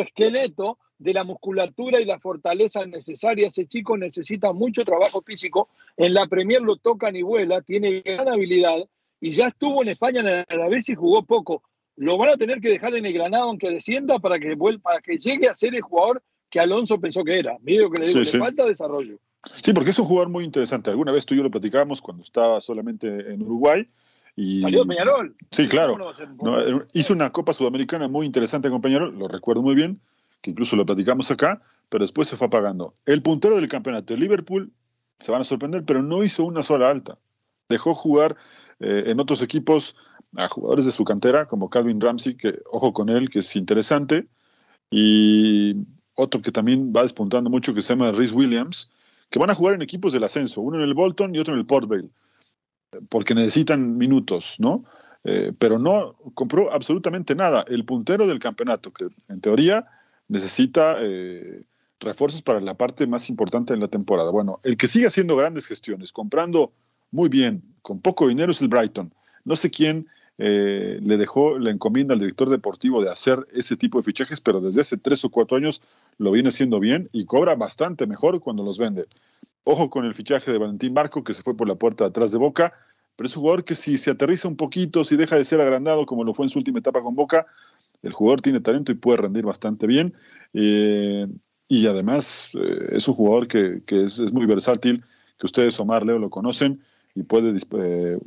[0.00, 3.46] esqueleto de la musculatura y la fortaleza necesaria.
[3.46, 5.70] Ese chico necesita mucho trabajo físico.
[5.96, 8.86] En la Premier lo tocan y vuela, tiene gran habilidad
[9.20, 11.62] y ya estuvo en España a la vez y jugó poco.
[11.96, 15.00] Lo van a tener que dejar en el Granado aunque descienda para que, vuelva, para
[15.00, 17.56] que llegue a ser el jugador que Alonso pensó que era.
[17.62, 19.18] Mire lo que le digo, le falta desarrollo.
[19.62, 20.90] Sí, porque es un jugador muy interesante.
[20.90, 23.88] Alguna vez tú y yo lo platicábamos cuando estaba solamente en Uruguay
[24.36, 25.34] y, Salió Peñarol.
[25.50, 26.12] Sí, claro.
[26.12, 30.00] Eh, hizo una Copa Sudamericana muy interesante con Peñarol, lo recuerdo muy bien,
[30.42, 32.92] que incluso lo platicamos acá, pero después se fue apagando.
[33.06, 34.72] El puntero del campeonato de Liverpool,
[35.18, 37.18] se van a sorprender, pero no hizo una sola alta.
[37.70, 38.36] Dejó jugar
[38.80, 39.96] eh, en otros equipos
[40.36, 44.26] a jugadores de su cantera, como Calvin Ramsey, que ojo con él, que es interesante,
[44.90, 45.76] y
[46.14, 48.90] otro que también va despuntando mucho, que se llama Rhys Williams,
[49.30, 51.60] que van a jugar en equipos del ascenso, uno en el Bolton y otro en
[51.60, 52.10] el Port Vale
[53.08, 54.84] porque necesitan minutos, ¿no?
[55.24, 57.64] Eh, pero no compró absolutamente nada.
[57.68, 59.86] El puntero del campeonato, que en teoría
[60.28, 61.64] necesita eh,
[61.98, 64.30] refuerzos para la parte más importante de la temporada.
[64.30, 66.72] Bueno, el que sigue haciendo grandes gestiones, comprando
[67.10, 69.12] muy bien, con poco dinero, es el Brighton.
[69.44, 73.98] No sé quién eh, le dejó la encomienda al director deportivo de hacer ese tipo
[73.98, 75.82] de fichajes, pero desde hace tres o cuatro años
[76.18, 79.06] lo viene haciendo bien y cobra bastante mejor cuando los vende.
[79.64, 82.32] Ojo con el fichaje de Valentín Marco, que se fue por la puerta de atrás
[82.32, 82.72] de Boca,
[83.16, 86.04] pero es un jugador que si se aterriza un poquito, si deja de ser agrandado
[86.04, 87.46] como lo fue en su última etapa con Boca,
[88.02, 90.14] el jugador tiene talento y puede rendir bastante bien.
[90.52, 91.26] Eh,
[91.68, 95.02] y además eh, es un jugador que, es, muy versátil,
[95.38, 96.82] que ustedes, Omar, Leo, lo conocen
[97.16, 98.18] y puede eh,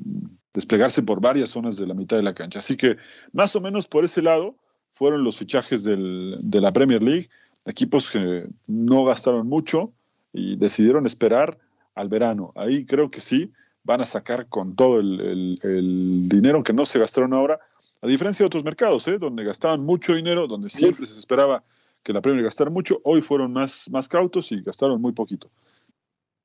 [0.53, 2.59] desplegarse por varias zonas de la mitad de la cancha.
[2.59, 2.97] Así que
[3.31, 4.55] más o menos por ese lado
[4.93, 7.29] fueron los fichajes del, de la Premier League,
[7.65, 9.93] equipos que no gastaron mucho
[10.33, 11.59] y decidieron esperar
[11.95, 12.51] al verano.
[12.55, 15.59] Ahí creo que sí, van a sacar con todo el,
[16.27, 17.59] dinero que no se gastaron ahora,
[18.01, 19.17] a diferencia de otros mercados, ¿eh?
[19.19, 21.63] donde gastaban mucho dinero, donde siempre se esperaba
[22.01, 25.49] que la Premier gastara mucho, hoy fueron más, más cautos y gastaron muy poquito.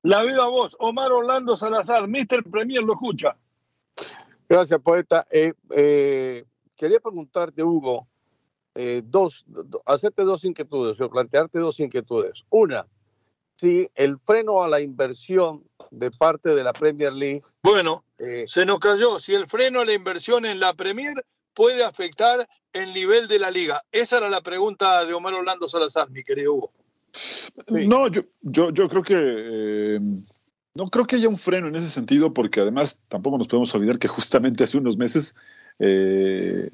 [0.05, 2.45] La viva voz, Omar Orlando Salazar, Mr.
[2.51, 3.39] Premier lo escucha.
[4.47, 5.27] Gracias, poeta.
[5.31, 6.45] Eh, eh,
[6.77, 8.07] quería preguntarte, Hugo,
[8.75, 9.47] eh, dos,
[9.87, 12.45] hacerte dos inquietudes o plantearte dos inquietudes.
[12.51, 12.87] Una,
[13.57, 17.43] si el freno a la inversión de parte de la Premier League.
[17.63, 18.05] Bueno,
[18.47, 19.19] se nos cayó.
[19.19, 23.51] Si el freno a la inversión en la Premier puede afectar el nivel de la
[23.51, 23.81] liga.
[23.91, 26.73] Esa era la pregunta de Omar Orlando Salazar, mi querido Hugo.
[27.69, 30.01] No, yo, yo, yo creo que eh,
[30.75, 33.99] no creo que haya un freno en ese sentido, porque además tampoco nos podemos olvidar
[33.99, 35.37] que justamente hace unos meses
[35.79, 36.71] eh,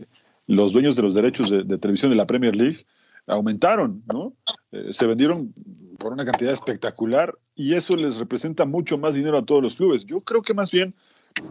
[0.46, 2.87] los dueños de los derechos de, televisión de la Premier League
[3.26, 4.33] aumentaron, ¿no?
[4.72, 5.53] Eh, se vendieron
[5.98, 10.05] por una cantidad espectacular y eso les representa mucho más dinero a todos los clubes.
[10.07, 10.94] Yo creo que más bien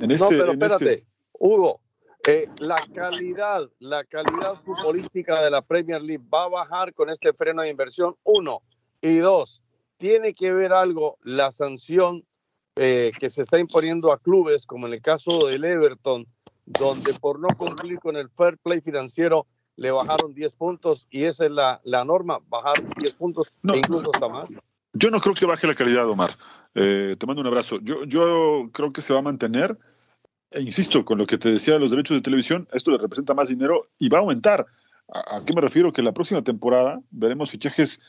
[0.02, 0.36] en este.
[0.36, 1.80] No, pero este espérate, Hugo,
[2.60, 7.62] la calidad, la calidad futbolística de la Premier League va a bajar con este freno
[7.62, 8.16] de inversión.
[8.24, 8.62] Uno,
[9.02, 9.62] y dos,
[9.98, 12.24] tiene que ver algo la sanción
[12.76, 16.26] eh, que se está imponiendo a clubes, como en el caso del Everton,
[16.66, 21.46] donde por no cumplir con el fair play financiero le bajaron 10 puntos y esa
[21.46, 24.50] es la, la norma, bajar 10 puntos e incluso hasta más.
[24.94, 26.38] Yo no creo que baje la calidad, Omar.
[26.76, 27.80] Eh, te mando un abrazo.
[27.82, 29.78] Yo, yo creo que se va a mantener.
[30.52, 33.34] E insisto, con lo que te decía de los derechos de televisión, esto le representa
[33.34, 34.66] más dinero y va a aumentar.
[35.08, 35.94] ¿A, qué me refiero?
[35.94, 38.02] Que la próxima temporada veremos fichajes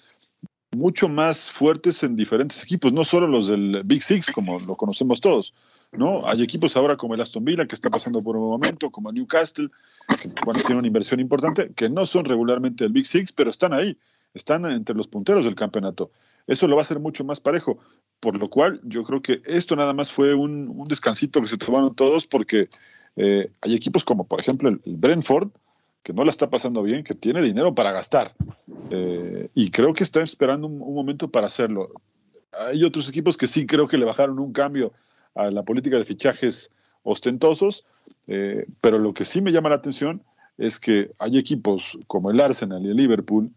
[0.77, 5.21] mucho más fuertes en diferentes equipos, no solo los del Big Six, como lo conocemos
[5.21, 5.53] todos,
[5.93, 6.27] ¿no?
[6.29, 9.69] Hay equipos ahora como el Aston Villa, que está pasando por un momento, como Newcastle,
[10.07, 13.73] que bueno, tiene una inversión importante, que no son regularmente el Big Six, pero están
[13.73, 13.99] ahí,
[14.33, 16.13] están entre los punteros del campeonato.
[16.47, 17.79] Eso lo va a hacer mucho más parejo,
[18.21, 21.97] por lo cual yo creo que esto nada más fue un, descansito que se tomaron
[21.97, 22.69] todos, porque
[23.17, 25.51] eh, hay equipos como, por ejemplo, el Brentford,
[26.03, 28.35] que no la está pasando bien, que tiene dinero para gastar.
[28.91, 31.91] Eh, y creo que está esperando un, momento para hacerlo.
[32.53, 34.93] Hay otros equipos que sí creo que le bajaron un cambio
[35.35, 37.85] a la política de fichajes ostentosos,
[38.27, 40.23] eh, pero lo que sí me llama la atención
[40.59, 43.51] es que hay equipos como el Arsenal y el Liverpool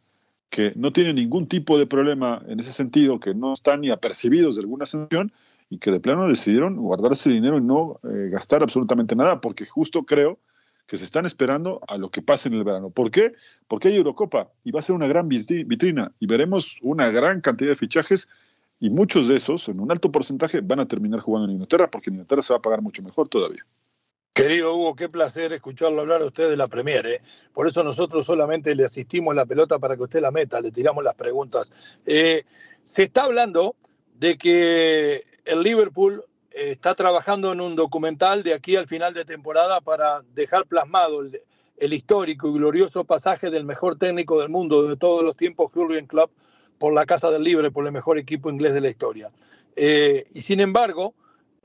[0.50, 4.56] que no tienen ningún tipo de problema en ese sentido, que no están ni apercibidos
[4.56, 5.34] de alguna sanción
[5.70, 9.66] y que de plano decidieron guardar ese dinero y no eh, gastar absolutamente nada, porque
[9.66, 10.38] justo creo
[10.88, 12.90] se están esperando a lo que pase en el verano.
[12.90, 13.34] ¿Por qué?
[13.68, 17.70] Porque hay Eurocopa y va a ser una gran vitrina y veremos una gran cantidad
[17.70, 18.30] de fichajes
[18.80, 22.10] y muchos de esos, en un alto porcentaje, van a terminar jugando en Inglaterra porque
[22.10, 23.66] en Inglaterra se va a pagar mucho mejor todavía.
[24.34, 27.06] Querido Hugo, qué placer escucharlo hablar a usted de la Premier.
[27.06, 27.22] ¿eh?
[27.54, 31.04] Por eso nosotros solamente le asistimos la pelota para que usted la meta, le tiramos
[31.04, 31.72] las preguntas.
[32.06, 32.44] Eh,
[32.84, 33.76] se está hablando
[34.16, 39.82] de que el Liverpool está trabajando en un documental de aquí al final de temporada
[39.82, 45.24] para dejar plasmado el, histórico y glorioso pasaje del mejor técnico del mundo de todos
[45.24, 46.32] los tiempos, Jurgen Klopp,
[46.78, 49.32] por la Casa del Libre, por el mejor equipo inglés de la historia.
[49.76, 51.14] Eh, y sin embargo,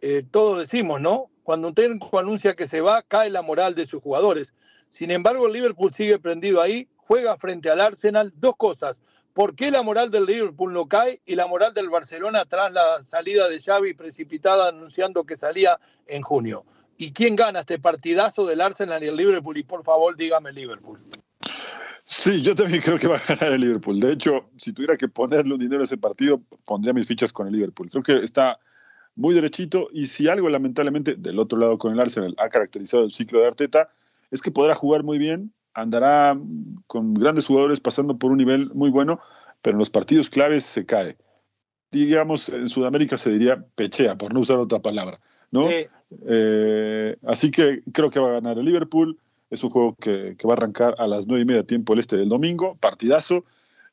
[0.01, 1.31] eh, todos decimos, ¿no?
[1.43, 4.55] Cuando un técnico anuncia que se va, cae la moral de sus jugadores.
[4.89, 8.33] Sin embargo, el Liverpool sigue prendido ahí, juega frente al Arsenal.
[8.37, 9.01] Dos cosas.
[9.39, 13.05] ¿Por qué la moral del Liverpool no cae y la moral del Barcelona tras la
[13.05, 16.65] salida de Xavi precipitada anunciando que salía en junio?
[16.97, 19.57] ¿Y quién gana este partidazo del Arsenal y el Liverpool?
[19.57, 20.99] Y por favor, dígame Liverpool.
[22.05, 24.01] Sí, yo también creo que va a ganar el Liverpool.
[24.01, 27.47] De hecho, si tuviera que ponerle un dinero a ese partido, pondría mis fichas con
[27.47, 27.91] el Liverpool.
[27.91, 28.59] Creo que está
[29.15, 33.13] muy derechito y si algo lamentablemente del otro lado con el Arsenal ha caracterizado el
[33.13, 33.89] ciclo de Arteta,
[34.33, 36.39] es que podrá jugar muy bien, andará
[36.87, 39.21] con grandes jugadores pasando por un nivel muy bueno,
[39.63, 41.17] pero en los partidos claves se cae.
[41.91, 45.69] Digamos, en Sudamérica se diría pechea, por no usar otra palabra, ¿no?
[46.27, 49.19] Eh, así que creo que va a ganar el Liverpool.
[49.51, 52.19] Es un juego que, va a arrancar a las nueve y media tiempo el este
[52.19, 53.45] del domingo, partidazo.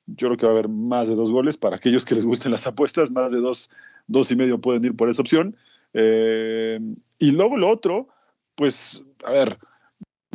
[0.06, 2.52] Yo creo que va a haber más de dos goles para aquellos que les gusten
[2.52, 3.72] las apuestas, más de dos,
[4.08, 5.56] dos y medio pueden ir por esa opción.
[5.93, 6.80] Eh,
[7.18, 8.10] y luego lo otro,
[8.56, 9.58] pues, a ver,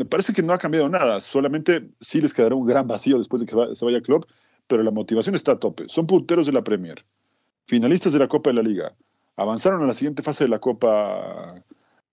[0.00, 3.40] me parece que no ha cambiado nada, solamente sí les quedará un gran vacío después
[3.40, 4.24] de que se vaya Klopp,
[4.66, 5.90] pero la motivación está a tope.
[5.90, 7.04] Son punteros de la Premier,
[7.66, 8.94] finalistas de la Copa de la Liga,
[9.36, 11.62] avanzaron a la siguiente fase de la Copa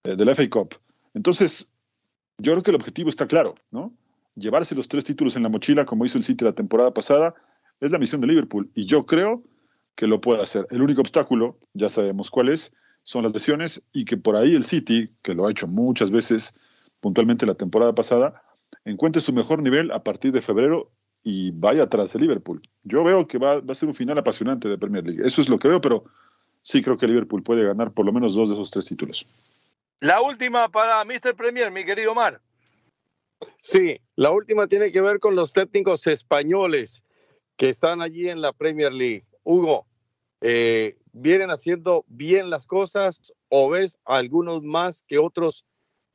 [0.04, 0.76] eh, de la FA Cup.
[1.14, 1.72] Entonces,
[2.40, 3.94] yo creo que el objetivo está claro, ¿no?
[4.36, 7.36] Llevarse los tres títulos en la mochila, como hizo el City la temporada pasada,
[7.80, 8.70] es la misión de Liverpool.
[8.76, 9.44] Y yo creo
[9.96, 10.68] que lo puede hacer.
[10.72, 12.74] El único obstáculo, ya sabemos cuál es,
[13.04, 16.54] son las lesiones y que por ahí el City, que lo ha hecho muchas veces
[17.00, 18.44] puntualmente la temporada pasada,
[18.86, 20.92] encuentre su mejor nivel a partir de febrero
[21.24, 22.62] y vaya atrás de Liverpool.
[22.84, 25.26] Yo veo que va, a ser un final apasionante de Premier League.
[25.26, 26.06] Eso es lo que veo, pero
[26.62, 29.28] sí creo que Liverpool puede ganar por lo menos dos de esos tres títulos.
[30.00, 31.36] La última para Mr.
[31.36, 32.40] Premier, mi querido Mar.
[33.62, 37.04] Sí, la última tiene que ver con los técnicos españoles
[37.58, 39.26] que están allí en la Premier League.
[39.44, 39.86] Hugo,
[40.42, 45.66] eh, ¿vienen haciendo bien las cosas o ves algunos más que otros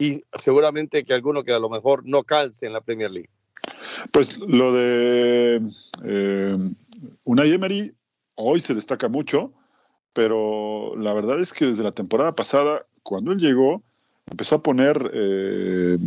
[0.02, 3.30] y seguramente que alguno que a lo mejor no calce en la Premier League?
[4.10, 5.62] Pues lo de
[6.04, 6.58] eh,
[7.22, 7.94] Unai Emery
[8.34, 9.52] hoy se destaca mucho,
[10.12, 13.84] pero la verdad es que desde la temporada pasada, cuando él llegó,
[14.28, 15.98] empezó a poner eh,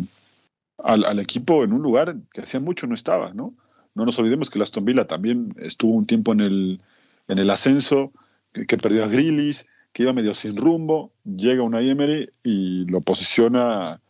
[0.84, 3.54] al, equipo en un lugar que hacía mucho no estaba, ¿no?
[3.94, 6.82] No nos olvidemos que el Aston Villa también estuvo un tiempo en el,
[7.30, 8.12] en el ascenso,
[8.52, 14.02] que, perdió a Grillis, que iba medio sin rumbo, llega Unai Emery y lo posiciona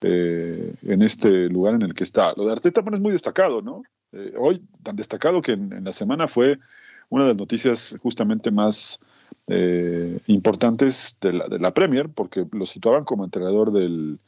[0.00, 2.32] eh, en este lugar en el que está.
[2.34, 3.82] Lo de Arteta es muy destacado, ¿no?
[4.12, 6.58] Eh, hoy, tan destacado que en, la semana fue
[7.10, 9.00] una de las noticias justamente más
[9.46, 14.18] eh, importantes de la, de la, Premier, porque lo situaban como entrenador del,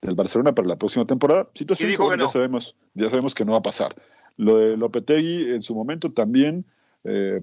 [0.00, 1.50] del Barcelona para la próxima temporada.
[1.52, 3.94] Situación que ya, sabemos, ya sabemos que no va a pasar.
[4.38, 6.64] Lo de Lopetegui en su momento también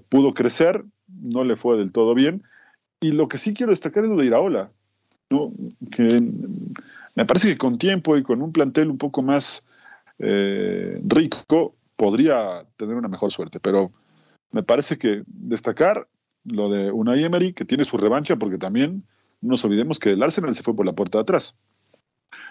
[0.08, 2.42] pudo crecer, no le fue del todo bien.
[3.00, 4.70] Y lo que sí quiero destacar es lo de Iraola,
[5.30, 5.52] ¿no?
[5.90, 6.06] que
[7.14, 9.64] me parece que con tiempo y con un plantel un poco más
[10.18, 13.90] eh, rico podría tener una mejor suerte, pero
[14.50, 16.08] me parece que destacar
[16.44, 19.06] lo de Unai Emery, que tiene su revancha, porque también
[19.40, 21.54] no nos olvidemos que el Arsenal se fue por la puerta de atrás.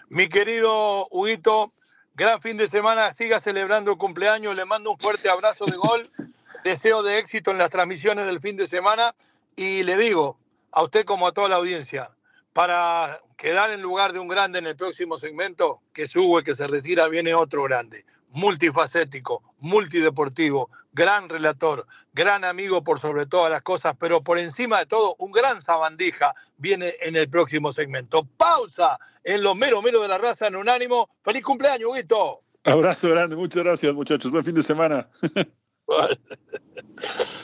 [0.10, 1.74] Mi querido Huguito,
[2.16, 6.10] gran fin de semana, siga celebrando el cumpleaños, le mando un fuerte abrazo de gol,
[6.64, 9.14] deseo de éxito en las transmisiones del fin de semana
[9.56, 10.39] y le digo
[10.72, 12.12] a usted como a toda la audiencia,
[12.54, 16.68] para quedar en lugar de un grande en el próximo segmento, que sube, que se
[16.68, 23.96] retira, viene otro grande, multifacético, multideportivo, gran relator, gran amigo por sobre todas las cosas,
[24.00, 28.26] pero por encima de todo, un gran sabandija viene en el próximo segmento.
[28.38, 31.10] Pausa en lo mero mero de la raza en unánimo.
[31.24, 32.42] Feliz cumpleaños, Guito.
[32.64, 35.08] Abrazo grande, muchas gracias muchachos, buen fin de semana.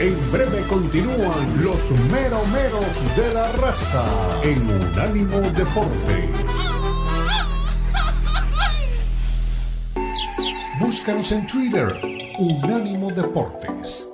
[0.00, 4.02] En breve continúan los meromeros de la raza
[4.42, 6.30] en Unánimo Deportes.
[10.80, 11.94] Búscanos en Twitter,
[12.38, 14.06] Unánimo Deportes.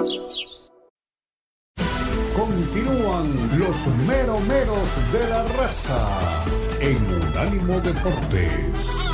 [2.37, 6.45] Continúan los meromeros de la raza
[6.81, 9.06] en Unánimo Deportes.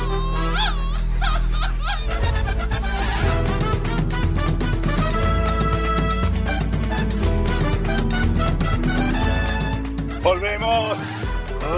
[10.23, 10.97] Volvemos,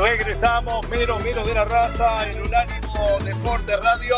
[0.04, 4.16] regresamos, mero, mero de la raza en Unánimo Deporte Radio,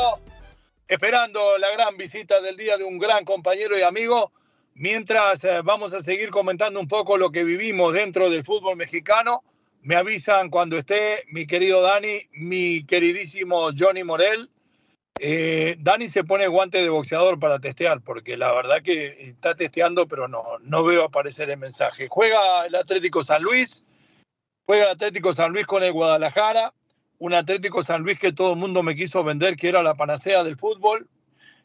[0.85, 4.33] esperando la gran visita del día de un gran compañero y amigo,
[4.75, 9.45] mientras eh, vamos a seguir comentando un poco lo que vivimos dentro del fútbol mexicano.
[9.81, 14.49] Me avisan cuando esté mi querido Dani, mi queridísimo Johnny Morel.
[15.21, 20.05] Eh, Dani se pone guante de boxeador para testear, porque la verdad que está testeando,
[20.05, 22.09] pero no, no veo aparecer el mensaje.
[22.09, 23.85] Juega el Atlético San Luis,
[24.67, 26.73] Juega el Atlético San Luis con el Guadalajara,
[27.19, 30.43] un Atlético San Luis que todo el mundo me quiso vender, que era la panacea
[30.43, 31.07] del fútbol,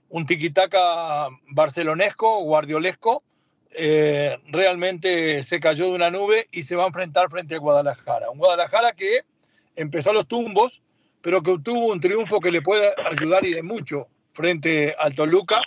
[0.09, 3.25] un tiquitaca barcelonesco, guardiolesco,
[3.73, 8.31] eh, realmente se cayó de una nube y se va a enfrentar frente a Guadalajara.
[8.31, 9.25] Un Guadalajara que
[9.75, 10.81] empezó a los tumbos,
[11.23, 15.61] pero que obtuvo un triunfo que le puede ayudar y de mucho frente al Toluca.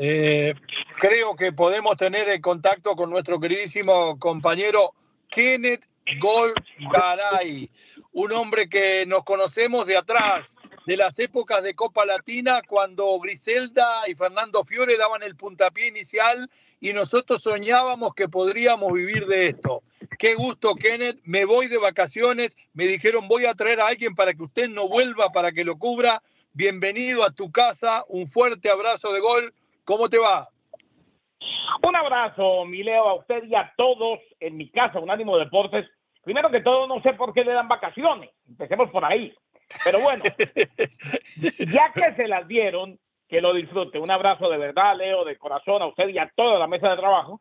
[0.00, 0.54] Eh,
[0.94, 4.94] creo que podemos tener en contacto con nuestro queridísimo compañero
[5.28, 5.84] Kenneth
[6.18, 6.54] Gol
[6.92, 7.70] Garay,
[8.12, 10.44] un hombre que nos conocemos de atrás,
[10.86, 16.50] de las épocas de Copa Latina, cuando Griselda y Fernando Fiore daban el puntapié inicial
[16.78, 19.82] y nosotros soñábamos que podríamos vivir de esto.
[20.18, 21.20] Qué gusto, Kenneth.
[21.24, 22.54] Me voy de vacaciones.
[22.74, 25.78] Me dijeron, voy a traer a alguien para que usted no vuelva, para que lo
[25.78, 26.22] cubra.
[26.52, 28.04] Bienvenido a tu casa.
[28.08, 29.54] Un fuerte abrazo de gol.
[29.84, 30.50] ¿Cómo te va?
[31.86, 35.86] Un abrazo, mi Leo, a usted y a todos en mi casa, Unánimo Deportes.
[36.22, 38.30] Primero que todo, no sé por qué le dan vacaciones.
[38.48, 39.34] Empecemos por ahí.
[39.82, 40.24] Pero bueno,
[41.58, 43.98] ya que se las dieron, que lo disfrute.
[43.98, 46.96] Un abrazo de verdad, Leo, de corazón a usted y a toda la mesa de
[46.96, 47.40] trabajo.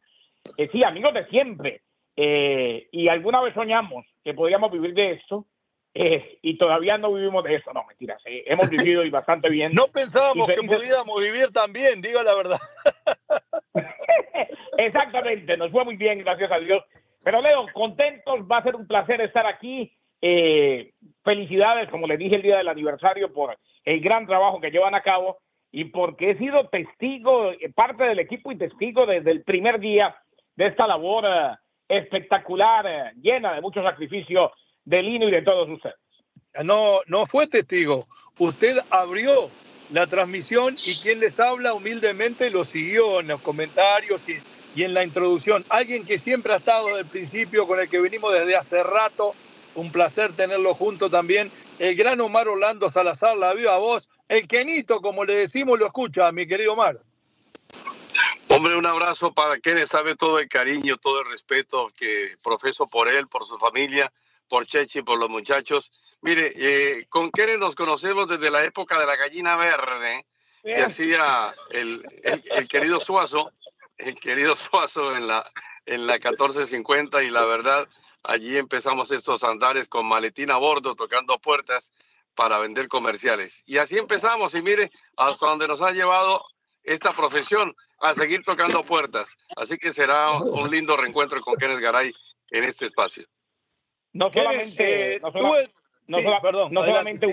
[0.58, 1.82] Eh, sí, amigos de siempre.
[2.16, 5.46] Eh, y alguna vez soñamos que podíamos vivir de esto.
[5.96, 9.72] Eh, y todavía no vivimos de eso, no, mentiras, hemos vivido y bastante bien.
[9.76, 12.60] No pensábamos que podíamos vivir tan bien, diga la verdad.
[14.78, 16.84] Exactamente, nos fue muy bien, gracias a Dios.
[17.24, 19.94] Pero Leo, contentos, va a ser un placer estar aquí.
[20.22, 24.96] Eh, felicidades, como les dije el día del aniversario, por el gran trabajo que llevan
[24.96, 25.40] a cabo
[25.72, 30.16] y porque he sido testigo, eh, parte del equipo y testigo desde el primer día
[30.56, 31.56] de esta labor eh,
[31.90, 34.52] espectacular, llena de mucho sacrificio
[34.86, 35.96] de Lino y de todos ustedes.
[36.64, 38.08] No, no fue testigo.
[38.38, 39.50] Usted abrió
[39.90, 44.38] la transmisión y quien les habla humildemente lo siguió en los comentarios y,
[44.76, 45.66] y en la introducción.
[45.70, 49.34] Alguien que siempre ha estado desde el principio, con el que venimos desde hace rato.
[49.76, 51.52] Un placer tenerlo junto también.
[51.80, 54.08] El gran Omar Orlando Salazar, la viva voz.
[54.28, 57.00] El Kenito, como le decimos, lo escucha, mi querido Omar.
[58.50, 63.10] Hombre, un abrazo para quienes sabe todo el cariño, todo el respeto que profeso por
[63.10, 64.12] él, por su familia,
[64.54, 65.92] por Chechi, por los muchachos.
[66.22, 70.28] Mire, eh, con Kenneth nos conocemos desde la época de la gallina verde
[70.62, 73.52] que hacía el, el, querido Suazo,
[73.98, 75.44] el querido Suazo en la,
[75.88, 77.88] en la 1450 y la verdad,
[78.22, 81.92] allí empezamos estos andares con maletín a bordo, tocando puertas
[82.36, 83.64] para vender comerciales.
[83.66, 86.46] Y así empezamos y mire hasta donde nos ha llevado
[86.84, 89.36] esta profesión a seguir tocando puertas.
[89.56, 92.14] Así que será un lindo reencuentro con Kenneth Garay
[92.52, 93.26] en este espacio.
[94.14, 95.32] No solamente, no,
[96.84, 97.28] solamente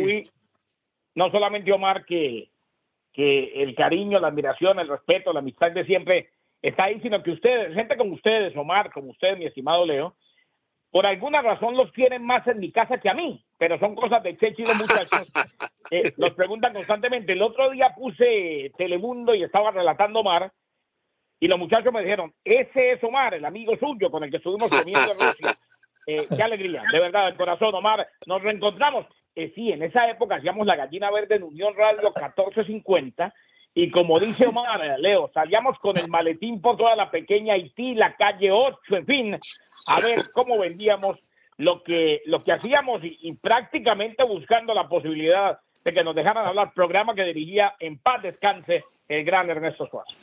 [1.15, 2.51] no solamente Omar que,
[3.13, 6.31] que el cariño, la admiración, el respeto, la amistad de siempre
[6.63, 10.17] está ahí, sino que ustedes, gente como ustedes, Omar, como usted, mi estimado Leo,
[10.91, 14.23] por alguna razón los quieren más en mi casa que a mí, pero son cosas
[14.23, 15.33] de Chechi los muchachos.
[15.93, 17.33] Eh, nos preguntan constantemente.
[17.33, 20.53] El otro día puse Telemundo y estaba relatando Omar,
[21.41, 24.69] y los muchachos me dijeron, ese es Omar, el amigo suyo con el que estuvimos
[24.69, 25.53] comiendo en Rusia.
[26.07, 28.09] Eh, qué alegría, de verdad, el corazón, Omar.
[28.27, 29.07] Nos reencontramos.
[29.35, 33.33] Eh, sí, en esa época hacíamos la gallina verde en Unión Radio 1450
[33.75, 38.17] y como dice Omar, Leo, salíamos con el maletín por toda la pequeña Haití, la
[38.17, 41.19] calle 8, en fin, a ver cómo vendíamos
[41.57, 46.73] lo que, lo que hacíamos y, prácticamente buscando la posibilidad de que nos dejaran hablar,
[46.75, 50.17] programa que dirigía en paz descanse el gran Ernesto Suárez.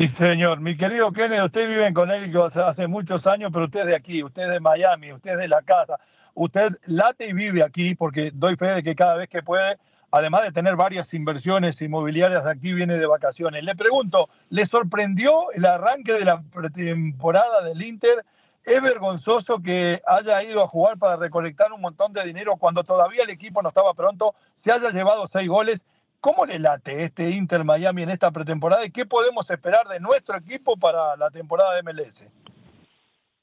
[0.00, 0.60] Sí, señor.
[0.60, 4.22] Mi querido Kenneth, usted vive en Connecticut hace muchos años, pero usted es de aquí,
[4.22, 6.00] usted es de Miami, usted es de la casa.
[6.32, 9.76] Usted late y vive aquí porque doy fe de que cada vez que puede
[10.10, 13.62] además de tener varias inversiones inmobiliarias, aquí viene de vacaciones.
[13.62, 18.24] Le pregunto, ¿le sorprendió el arranque de la pretemporada del Inter?
[18.64, 23.24] ¿Es vergonzoso que haya ido a jugar para recolectar un montón de dinero cuando todavía
[23.24, 25.84] el equipo no estaba pronto, se haya llevado seis goles?
[26.20, 30.36] ¿Cómo le late este Inter Miami en esta pretemporada y qué podemos esperar de nuestro
[30.36, 32.28] equipo para la temporada de MLS?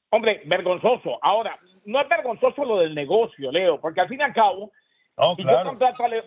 [0.10, 1.18] Hombre, vergonzoso.
[1.24, 1.52] Ahora,
[1.88, 4.72] no es vergonzoso lo del negocio, Leo, porque al fin y al cabo,
[5.36, 6.24] si yo contrato a Leo,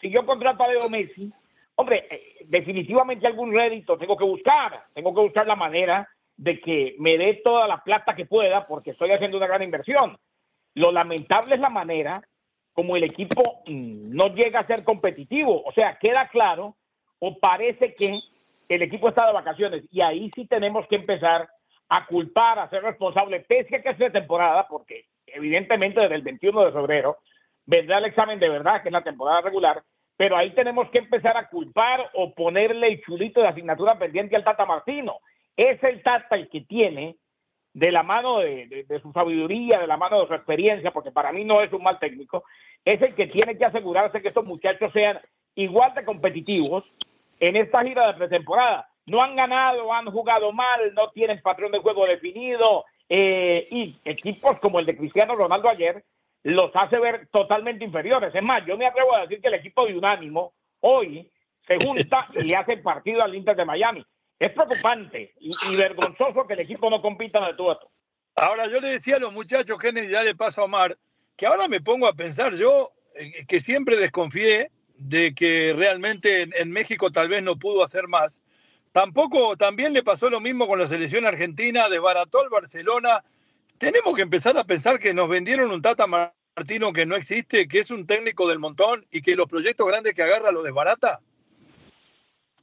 [0.00, 1.32] si yo contrato a Leo Messi,
[1.76, 6.96] hombre, eh, definitivamente algún rédito tengo que buscar, tengo que buscar la manera de que
[6.98, 10.18] me dé toda la plata que pueda porque estoy haciendo una gran inversión.
[10.74, 12.20] Lo lamentable es la manera
[12.72, 15.62] como el equipo mm, no llega a ser competitivo.
[15.64, 16.76] O sea, queda claro
[17.18, 18.18] o parece que
[18.68, 21.48] el equipo está de vacaciones y ahí sí tenemos que empezar
[21.88, 26.64] a culpar, a ser responsable, pese a que de temporada, porque evidentemente desde el 21
[26.66, 27.18] de febrero
[27.66, 29.82] vendrá el examen de verdad, que es la temporada regular,
[30.16, 34.44] pero ahí tenemos que empezar a culpar o ponerle el chulito de asignatura pendiente al
[34.44, 35.18] Tata Martino.
[35.56, 37.16] Es el Tata el que tiene,
[37.74, 41.44] de la mano de, su sabiduría, de la mano de su experiencia, porque para mí
[41.44, 42.44] no es un mal técnico,
[42.84, 45.18] es el que tiene que asegurarse que estos muchachos sean
[45.54, 46.84] igual de competitivos
[47.40, 48.88] en esta gira de pretemporada.
[49.06, 54.58] No han ganado, han jugado mal, no tienen patrón de juego definido, eh, y equipos
[54.60, 56.02] como el de Cristiano Ronaldo ayer
[56.44, 58.34] los hace ver totalmente inferiores.
[58.34, 61.30] Es más, yo me atrevo a decir que el equipo de Unánimo hoy
[61.66, 64.04] se junta y le hace partido al Inter de Miami.
[64.42, 67.88] Es preocupante y, vergonzoso que el equipo no compita de todo esto.
[68.34, 70.98] Ahora, yo le decía a los muchachos, Kennedy, ya le paso a Omar,
[71.36, 76.72] que ahora me pongo a pensar, yo eh, que siempre desconfié de que realmente en,
[76.72, 78.42] México tal vez no pudo hacer más.
[78.90, 83.22] Tampoco, también le pasó lo mismo con la selección argentina, desbarató el Barcelona,
[83.78, 87.78] tenemos que empezar a pensar que nos vendieron un Tata Martino que no existe, que
[87.78, 91.20] es un técnico del montón y que los proyectos grandes que agarra lo desbarata.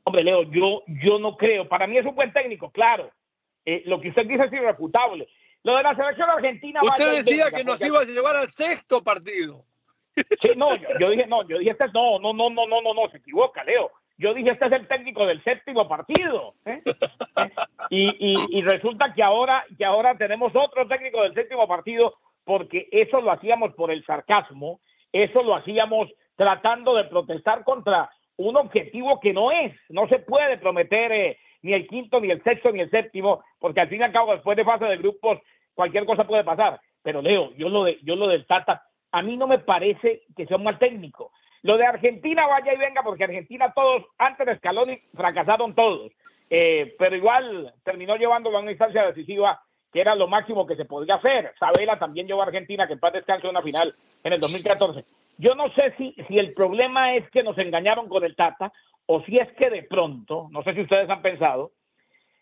[0.10, 1.70] Hombre, Leo, yo, yo no creo.
[1.70, 3.12] Para mí es un buen técnico, claro.
[3.64, 5.28] Eh, lo que usted dice es irrefutable.
[5.62, 6.80] Lo de la selección argentina.
[6.82, 9.66] Usted decía que nos iba a llevar al sexto partido.
[10.42, 13.08] Sí, no, yo, dije, no, yo dije, este, no, no, no, no, no, no, no,
[13.12, 13.92] se equivoca, Leo.
[14.18, 16.56] Yo dije, este es el técnico del séptimo partido.
[16.66, 16.82] ¿eh?
[17.92, 23.32] Y, resulta que ahora, que ahora tenemos otro técnico del séptimo partido porque eso lo
[23.32, 24.82] hacíamos por el sarcasmo,
[25.14, 28.10] eso lo hacíamos tratando de protestar contra
[28.40, 29.74] un objetivo que no es.
[29.90, 33.82] No se puede prometer eh, ni el quinto, ni el sexto, ni el séptimo, porque
[33.82, 35.40] al fin y al cabo, después de fase de grupos,
[35.74, 36.80] cualquier cosa puede pasar.
[37.04, 40.46] Pero Leo, yo lo, de, yo lo del Tata, a mí no me parece que
[40.46, 41.32] sea un mal técnico.
[41.64, 46.12] Lo de Argentina, vaya y venga, porque Argentina todos, antes de Scaloni, fracasaron todos.
[46.50, 49.62] Eh, pero igual terminó llevándolo a una instancia decisiva
[49.92, 51.54] que era lo máximo que se podía hacer.
[51.60, 55.04] Sabela también llevó a Argentina, que en paz descanse una final en el 2014.
[55.40, 58.74] Yo no sé si, si el problema es que nos engañaron con el Tata
[59.06, 61.72] o si es que de pronto, no sé si ustedes han pensado,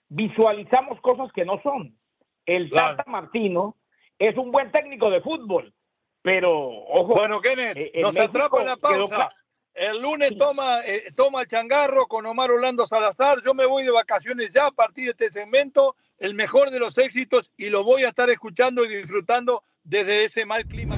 [0.09, 1.95] visualizamos cosas que no son.
[2.43, 3.77] El Tata Martino
[4.17, 5.71] es un buen técnico de fútbol,
[6.23, 7.13] pero ojo.
[7.13, 9.29] Bueno, Kenneth, eh, nos atrapa la pausa.
[9.75, 13.43] El lunes toma, eh, toma el changarro con Omar Orlando Salazar.
[13.45, 15.95] Yo me voy de vacaciones ya a partir de este segmento.
[16.17, 20.47] El mejor de los éxitos y lo voy a estar escuchando y disfrutando desde ese
[20.47, 20.97] mal clima.